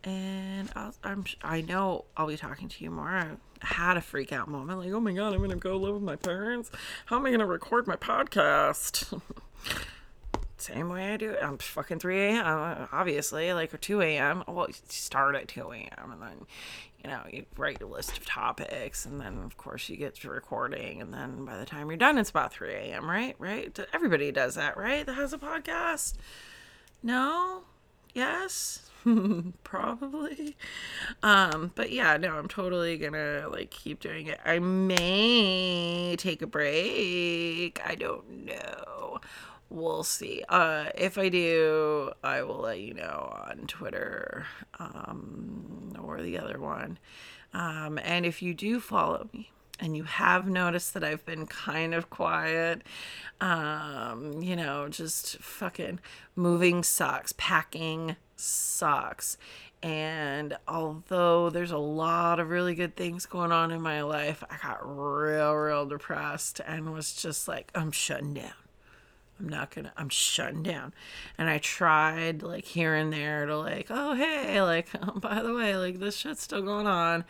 and 0.07 0.71
I'll, 0.77 0.95
I'm 1.05 1.25
I 1.43 1.61
know 1.61 2.05
I'll 2.17 2.29
be 2.29 2.37
talking 2.37 2.69
to 2.69 2.85
you 2.85 2.91
more. 2.91 3.09
I 3.09 3.29
had 3.61 3.97
a 3.97 4.01
freak 4.01 4.33
out 4.33 4.49
moment, 4.49 4.79
like, 4.79 4.93
oh 4.93 5.01
my 5.01 5.13
god, 5.13 5.35
I'm 5.35 5.41
gonna 5.41 5.57
go 5.57 5.77
live 5.77 5.95
with 5.95 6.03
my 6.03 6.17
parents. 6.17 6.71
How 7.07 7.17
am 7.17 7.27
I 7.27 7.33
gonna 7.33 7.45
record 7.45 7.87
my 7.87 7.97
podcast? 7.97 9.21
same 10.59 10.89
way 10.89 11.13
I 11.13 11.17
do 11.17 11.31
it. 11.31 11.39
I'm 11.43 11.59
fucking 11.59 11.99
3 11.99 12.19
a.m. 12.19 12.47
Uh, 12.47 12.87
obviously, 12.93 13.53
like 13.53 13.75
or 13.75 13.79
2 13.79 14.01
a.m. 14.01 14.45
Well, 14.47 14.69
start 14.89 15.35
at 15.35 15.49
2 15.49 15.73
a.m. 15.73 16.13
and 16.13 16.23
then, 16.23 16.47
you 17.03 17.11
know, 17.11 17.21
you 17.31 17.45
write 17.57 17.83
a 17.83 17.87
list 17.87 18.17
of 18.17 18.25
topics, 18.25 19.05
and 19.05 19.21
then 19.21 19.39
of 19.45 19.57
course 19.57 19.89
you 19.89 19.97
get 19.97 20.15
to 20.17 20.31
recording, 20.31 21.03
and 21.03 21.13
then 21.13 21.45
by 21.45 21.59
the 21.59 21.67
time 21.67 21.89
you're 21.89 21.97
done, 21.97 22.17
it's 22.17 22.31
about 22.31 22.53
3 22.53 22.73
a.m. 22.73 23.11
Right? 23.11 23.35
Right? 23.39 23.77
Everybody 23.93 24.31
does 24.31 24.55
that, 24.55 24.77
right? 24.77 25.05
That 25.05 25.15
has 25.15 25.33
a 25.33 25.39
podcast. 25.39 26.15
No? 27.03 27.63
Yes? 28.15 28.89
Probably. 29.65 30.57
Um, 31.23 31.73
but 31.75 31.93
yeah, 31.93 32.17
no, 32.17 32.37
I'm 32.37 32.49
totally 32.49 32.99
gonna 32.99 33.49
like 33.51 33.71
keep 33.71 34.01
doing 34.01 34.27
it. 34.27 34.41
I 34.45 34.59
may 34.59 36.17
take 36.19 36.43
a 36.43 36.47
break. 36.47 37.81
I 37.85 37.95
don't 37.95 38.47
know 38.47 39.21
we'll 39.69 40.05
see. 40.05 40.45
Uh, 40.49 40.87
if 40.95 41.19
I 41.19 41.29
do, 41.29 42.13
I 42.23 42.43
will 42.43 42.61
let 42.61 42.81
you 42.81 42.95
know 42.95 43.33
on 43.49 43.67
Twitter 43.67 44.47
um, 44.79 45.93
or 46.01 46.23
the 46.23 46.39
other 46.39 46.59
one. 46.61 46.99
Um, 47.53 47.99
and 48.03 48.27
if 48.27 48.43
you 48.43 48.55
do 48.55 48.81
follow 48.81 49.29
me 49.33 49.51
and 49.79 49.97
you 49.97 50.05
have 50.05 50.47
noticed 50.47 50.95
that 50.95 51.05
I've 51.05 51.25
been 51.25 51.47
kind 51.47 51.95
of 51.95 52.11
quiet, 52.11 52.83
um, 53.41 54.43
you 54.43 54.57
know, 54.57 54.89
just 54.89 55.39
fucking 55.39 56.01
moving 56.35 56.83
sucks, 56.83 57.33
packing 57.37 58.17
sucks. 58.37 59.37
And 59.83 60.57
although 60.67 61.51
there's 61.51 61.71
a 61.71 61.79
lot 61.79 62.41
of 62.41 62.49
really 62.49 62.75
good 62.75 62.97
things 62.97 63.27
going 63.27 63.53
on 63.53 63.71
in 63.71 63.81
my 63.83 64.03
life, 64.03 64.43
I 64.51 64.57
got 64.63 64.81
real, 64.83 65.53
real 65.53 65.87
depressed 65.87 66.61
and 66.67 66.93
was 66.93 67.15
just 67.15 67.47
like, 67.47 67.71
I'm 67.75 67.93
shutting 67.93 68.35
down. 68.35 68.66
I'm 69.39 69.49
not 69.49 69.75
gonna, 69.75 69.93
I'm 69.97 70.09
shutting 70.09 70.63
down. 70.63 70.95
And 71.37 71.51
I 71.51 71.59
tried 71.59 72.43
like 72.43 72.65
here 72.65 72.95
and 72.95 73.13
there 73.13 73.47
to 73.47 73.59
like, 73.59 73.87
oh, 73.91 74.15
hey, 74.15 74.63
like, 74.63 74.89
oh, 75.03 75.19
by 75.19 75.43
the 75.43 75.53
way, 75.53 75.77
like 75.77 75.99
this 75.99 76.17
shit's 76.17 76.43
still 76.43 76.63
going 76.63 76.87
on. 76.87 77.25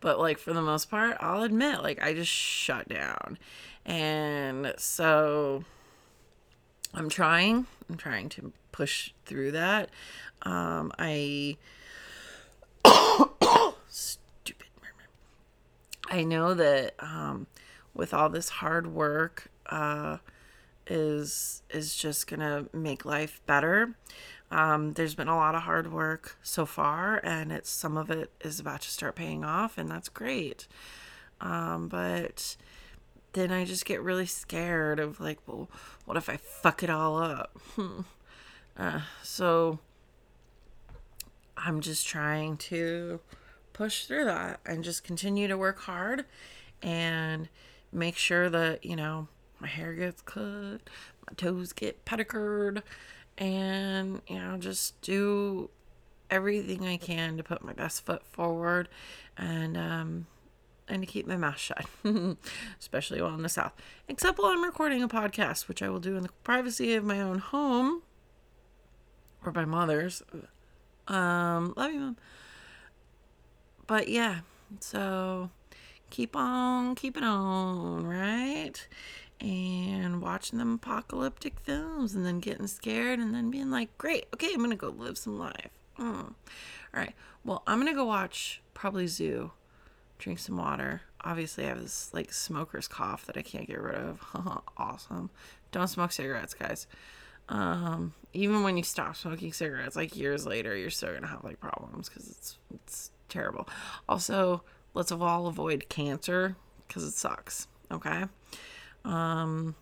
But 0.00 0.18
like 0.18 0.38
for 0.38 0.52
the 0.52 0.62
most 0.62 0.90
part, 0.90 1.16
I'll 1.20 1.42
admit, 1.42 1.82
like, 1.82 2.02
I 2.02 2.14
just 2.14 2.30
shut 2.30 2.88
down. 2.88 3.38
And 3.84 4.74
so 4.76 5.64
I'm 6.94 7.08
trying, 7.08 7.66
I'm 7.88 7.96
trying 7.96 8.28
to 8.30 8.52
push 8.72 9.12
through 9.24 9.52
that. 9.52 9.90
Um, 10.42 10.92
I, 10.98 11.56
stupid 13.88 14.66
I 16.12 16.24
know 16.24 16.52
that 16.52 16.94
um, 16.98 17.46
with 17.94 18.12
all 18.12 18.28
this 18.28 18.48
hard 18.48 18.86
work, 18.86 19.48
uh, 19.66 20.18
is 20.86 21.62
is 21.70 21.94
just 21.94 22.26
gonna 22.26 22.66
make 22.72 23.04
life 23.04 23.40
better. 23.46 23.94
Um, 24.50 24.92
there's 24.92 25.14
been 25.14 25.28
a 25.28 25.36
lot 25.36 25.54
of 25.54 25.62
hard 25.62 25.92
work 25.92 26.36
so 26.42 26.66
far, 26.66 27.20
and 27.24 27.50
it's 27.50 27.70
some 27.70 27.96
of 27.96 28.10
it 28.10 28.30
is 28.42 28.60
about 28.60 28.82
to 28.82 28.90
start 28.90 29.16
paying 29.16 29.44
off, 29.44 29.78
and 29.78 29.90
that's 29.90 30.08
great. 30.10 30.68
Um, 31.40 31.88
but 31.88 32.56
then 33.32 33.50
I 33.50 33.64
just 33.64 33.84
get 33.86 34.02
really 34.02 34.26
scared 34.26 35.00
of 35.00 35.20
like, 35.20 35.38
well, 35.46 35.70
what 36.04 36.16
if 36.16 36.28
I 36.28 36.36
fuck 36.36 36.82
it 36.82 36.90
all 36.90 37.16
up? 37.16 37.58
uh, 38.76 39.00
so 39.22 39.78
I'm 41.56 41.80
just 41.80 42.06
trying 42.06 42.56
to 42.58 43.20
push 43.72 44.04
through 44.04 44.24
that 44.26 44.60
and 44.66 44.84
just 44.84 45.02
continue 45.02 45.48
to 45.48 45.56
work 45.56 45.80
hard 45.80 46.26
and 46.82 47.48
make 47.90 48.16
sure 48.16 48.50
that 48.50 48.84
you 48.84 48.96
know 48.96 49.28
my 49.62 49.68
hair 49.68 49.94
gets 49.94 50.20
cut, 50.22 50.80
my 51.26 51.34
toes 51.36 51.72
get 51.72 52.04
pedicured, 52.04 52.82
and 53.38 54.20
you 54.26 54.38
know, 54.38 54.58
just 54.58 55.00
do 55.00 55.70
everything 56.30 56.86
I 56.86 56.96
can 56.96 57.36
to 57.36 57.42
put 57.42 57.62
my 57.62 57.72
best 57.72 58.04
foot 58.04 58.26
forward 58.26 58.88
and 59.36 59.76
um 59.76 60.26
and 60.88 61.02
to 61.02 61.06
keep 61.06 61.26
my 61.26 61.36
mouth 61.36 61.58
shut, 61.58 61.86
especially 62.80 63.22
while 63.22 63.34
in 63.34 63.42
the 63.42 63.48
South. 63.48 63.72
Except 64.08 64.38
while 64.38 64.50
I'm 64.50 64.64
recording 64.64 65.02
a 65.02 65.08
podcast, 65.08 65.68
which 65.68 65.80
I 65.80 65.88
will 65.88 66.00
do 66.00 66.16
in 66.16 66.24
the 66.24 66.28
privacy 66.42 66.94
of 66.94 67.04
my 67.04 67.20
own 67.20 67.38
home 67.38 68.02
or 69.44 69.52
my 69.52 69.64
mother's. 69.64 70.22
Um, 71.08 71.72
love 71.76 71.92
you, 71.92 72.00
mom. 72.00 72.16
But 73.86 74.08
yeah, 74.08 74.40
so 74.80 75.50
keep 76.10 76.36
on 76.36 76.94
keeping 76.94 77.24
on, 77.24 78.06
right? 78.06 78.86
And 79.42 80.22
watching 80.22 80.58
them 80.58 80.74
apocalyptic 80.74 81.58
films 81.60 82.14
and 82.14 82.24
then 82.24 82.38
getting 82.38 82.68
scared 82.68 83.18
and 83.18 83.34
then 83.34 83.50
being 83.50 83.70
like, 83.70 83.96
great, 83.98 84.26
okay, 84.32 84.50
I'm 84.54 84.60
gonna 84.60 84.76
go 84.76 84.88
live 84.88 85.18
some 85.18 85.38
life. 85.38 85.70
Mm. 85.98 86.26
All 86.28 86.34
right, 86.94 87.14
well, 87.44 87.62
I'm 87.66 87.78
gonna 87.78 87.92
go 87.92 88.04
watch 88.04 88.62
probably 88.72 89.08
Zoo, 89.08 89.50
drink 90.18 90.38
some 90.38 90.56
water. 90.56 91.02
Obviously, 91.24 91.64
I 91.64 91.68
have 91.68 91.82
this 91.82 92.10
like 92.14 92.32
smoker's 92.32 92.86
cough 92.86 93.26
that 93.26 93.36
I 93.36 93.42
can't 93.42 93.66
get 93.66 93.80
rid 93.80 93.96
of. 93.96 94.22
awesome. 94.76 95.30
Don't 95.72 95.88
smoke 95.88 96.12
cigarettes, 96.12 96.54
guys. 96.54 96.86
Um, 97.48 98.14
even 98.32 98.62
when 98.62 98.76
you 98.76 98.84
stop 98.84 99.16
smoking 99.16 99.52
cigarettes, 99.52 99.96
like 99.96 100.16
years 100.16 100.46
later, 100.46 100.76
you're 100.76 100.90
still 100.90 101.12
gonna 101.12 101.26
have 101.26 101.42
like 101.42 101.58
problems 101.58 102.08
because 102.08 102.28
it's 102.30 102.58
it's 102.72 103.10
terrible. 103.28 103.68
Also, 104.08 104.62
let's 104.94 105.10
all 105.10 105.48
avoid 105.48 105.88
cancer 105.88 106.54
because 106.86 107.02
it 107.02 107.14
sucks. 107.14 107.66
Okay. 107.90 108.24
Um, 109.04 109.74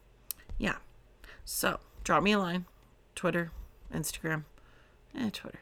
yeah. 0.58 0.76
So 1.44 1.80
drop 2.04 2.22
me 2.22 2.32
a 2.32 2.38
line, 2.38 2.66
Twitter, 3.14 3.50
Instagram, 3.92 4.44
eh, 5.18 5.30
Twitter. 5.32 5.60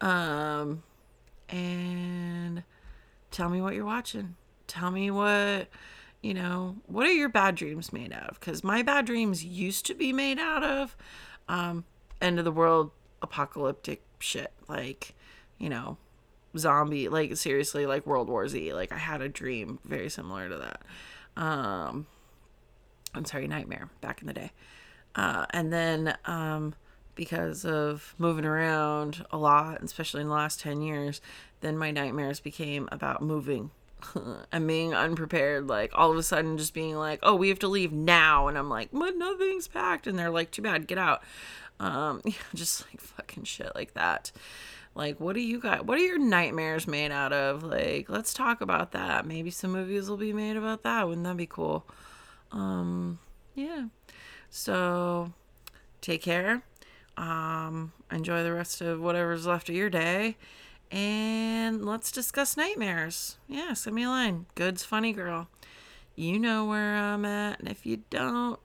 Um, 0.00 0.82
and 1.48 2.62
tell 3.30 3.48
me 3.48 3.60
what 3.60 3.74
you're 3.74 3.84
watching. 3.84 4.36
Tell 4.66 4.90
me 4.90 5.10
what, 5.10 5.68
you 6.22 6.34
know, 6.34 6.76
what 6.86 7.06
are 7.06 7.12
your 7.12 7.28
bad 7.28 7.56
dreams 7.56 7.92
made 7.92 8.12
out 8.12 8.30
of? 8.30 8.40
Because 8.40 8.62
my 8.62 8.82
bad 8.82 9.06
dreams 9.06 9.44
used 9.44 9.86
to 9.86 9.94
be 9.94 10.12
made 10.12 10.38
out 10.38 10.62
of 10.62 10.96
um, 11.48 11.84
end 12.20 12.38
of 12.38 12.44
the 12.44 12.52
world 12.52 12.92
apocalyptic 13.20 14.02
shit. 14.20 14.52
Like, 14.68 15.14
you 15.58 15.68
know, 15.68 15.98
zombie, 16.56 17.08
like 17.08 17.36
seriously, 17.36 17.86
like 17.86 18.06
World 18.06 18.28
War 18.28 18.46
Z. 18.48 18.72
Like, 18.72 18.92
I 18.92 18.98
had 18.98 19.20
a 19.20 19.28
dream 19.28 19.80
very 19.84 20.08
similar 20.08 20.48
to 20.48 20.56
that. 20.56 20.82
Um, 21.42 22.06
I'm 23.14 23.24
sorry, 23.24 23.46
nightmare 23.48 23.88
back 24.00 24.20
in 24.20 24.26
the 24.26 24.34
day. 24.34 24.52
Uh, 25.14 25.46
and 25.50 25.72
then, 25.72 26.16
um, 26.24 26.74
because 27.14 27.64
of 27.64 28.14
moving 28.18 28.44
around 28.44 29.26
a 29.30 29.36
lot, 29.36 29.82
especially 29.82 30.22
in 30.22 30.28
the 30.28 30.34
last 30.34 30.60
10 30.60 30.80
years, 30.80 31.20
then 31.60 31.76
my 31.76 31.90
nightmares 31.90 32.40
became 32.40 32.88
about 32.90 33.20
moving 33.20 33.70
and 34.52 34.66
being 34.66 34.94
unprepared. 34.94 35.68
Like 35.68 35.90
all 35.94 36.10
of 36.10 36.16
a 36.16 36.22
sudden, 36.22 36.56
just 36.56 36.72
being 36.72 36.96
like, 36.96 37.18
oh, 37.22 37.34
we 37.34 37.48
have 37.48 37.58
to 37.60 37.68
leave 37.68 37.92
now. 37.92 38.48
And 38.48 38.56
I'm 38.56 38.68
like, 38.70 38.88
but 38.92 39.16
nothing's 39.16 39.68
packed. 39.68 40.06
And 40.06 40.18
they're 40.18 40.30
like, 40.30 40.50
too 40.50 40.62
bad, 40.62 40.86
get 40.86 40.98
out. 40.98 41.22
Um, 41.78 42.22
just 42.54 42.86
like 42.86 43.00
fucking 43.00 43.44
shit 43.44 43.72
like 43.74 43.94
that. 43.94 44.32
Like, 44.94 45.20
what 45.20 45.34
do 45.34 45.40
you 45.40 45.60
got? 45.60 45.86
What 45.86 45.98
are 45.98 46.04
your 46.04 46.18
nightmares 46.18 46.88
made 46.88 47.12
out 47.12 47.32
of? 47.32 47.62
Like, 47.62 48.08
let's 48.08 48.34
talk 48.34 48.60
about 48.60 48.92
that. 48.92 49.24
Maybe 49.24 49.50
some 49.50 49.70
movies 49.70 50.08
will 50.08 50.16
be 50.16 50.32
made 50.32 50.56
about 50.56 50.82
that. 50.82 51.06
Wouldn't 51.06 51.24
that 51.24 51.36
be 51.36 51.46
cool? 51.46 51.86
Um, 52.52 53.18
yeah. 53.54 53.86
So, 54.48 55.32
take 56.00 56.22
care. 56.22 56.62
Um, 57.16 57.92
enjoy 58.10 58.42
the 58.42 58.52
rest 58.52 58.80
of 58.80 59.00
whatever's 59.00 59.46
left 59.46 59.68
of 59.68 59.74
your 59.74 59.90
day. 59.90 60.36
And 60.90 61.84
let's 61.84 62.10
discuss 62.10 62.56
nightmares. 62.56 63.38
Yeah, 63.46 63.74
send 63.74 63.94
me 63.94 64.04
a 64.04 64.08
line. 64.08 64.46
Good's 64.54 64.82
funny 64.82 65.12
girl. 65.12 65.48
You 66.16 66.38
know 66.38 66.64
where 66.64 66.96
I'm 66.96 67.24
at. 67.24 67.60
And 67.60 67.68
if 67.68 67.86
you 67.86 68.02
don't, 68.10 68.58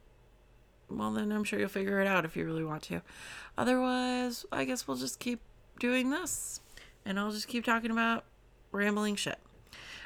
well, 0.89 1.11
then 1.11 1.31
I'm 1.31 1.43
sure 1.43 1.59
you'll 1.59 1.69
figure 1.69 2.01
it 2.01 2.07
out 2.07 2.25
if 2.25 2.35
you 2.35 2.45
really 2.45 2.63
want 2.63 2.83
to. 2.83 3.01
Otherwise, 3.57 4.45
I 4.51 4.65
guess 4.65 4.87
we'll 4.87 4.97
just 4.97 5.19
keep 5.19 5.39
doing 5.79 6.09
this. 6.09 6.61
And 7.05 7.19
I'll 7.19 7.31
just 7.31 7.47
keep 7.47 7.63
talking 7.63 7.91
about 7.91 8.23
rambling 8.71 9.15
shit. 9.15 9.37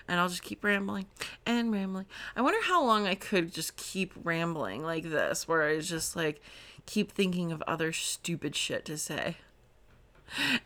And 0.09 0.19
I'll 0.19 0.27
just 0.27 0.41
keep 0.41 0.63
rambling 0.63 1.05
and 1.45 1.71
rambling. 1.71 2.07
I 2.35 2.41
wonder 2.41 2.59
how 2.63 2.83
long 2.83 3.05
I 3.05 3.13
could 3.13 3.53
just 3.53 3.77
keep 3.77 4.11
rambling 4.23 4.81
like 4.81 5.03
this, 5.03 5.47
where 5.47 5.61
I 5.69 5.79
just 5.79 6.15
like 6.15 6.41
keep 6.87 7.11
thinking 7.11 7.51
of 7.51 7.61
other 7.67 7.93
stupid 7.93 8.55
shit 8.55 8.85
to 8.85 8.97
say. 8.97 9.37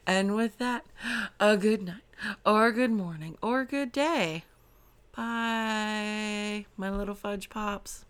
And 0.08 0.34
with 0.34 0.58
that, 0.60 0.86
a 1.42 1.58
good 1.58 1.84
night, 1.84 1.96
or 2.46 2.68
a 2.68 2.72
good 2.72 2.92
morning, 2.92 3.38
or 3.42 3.60
a 3.60 3.66
good 3.66 3.92
day. 3.92 4.46
Bye, 5.14 6.66
my 6.78 6.90
little 6.90 7.16
fudge 7.16 7.50
pops. 7.50 8.06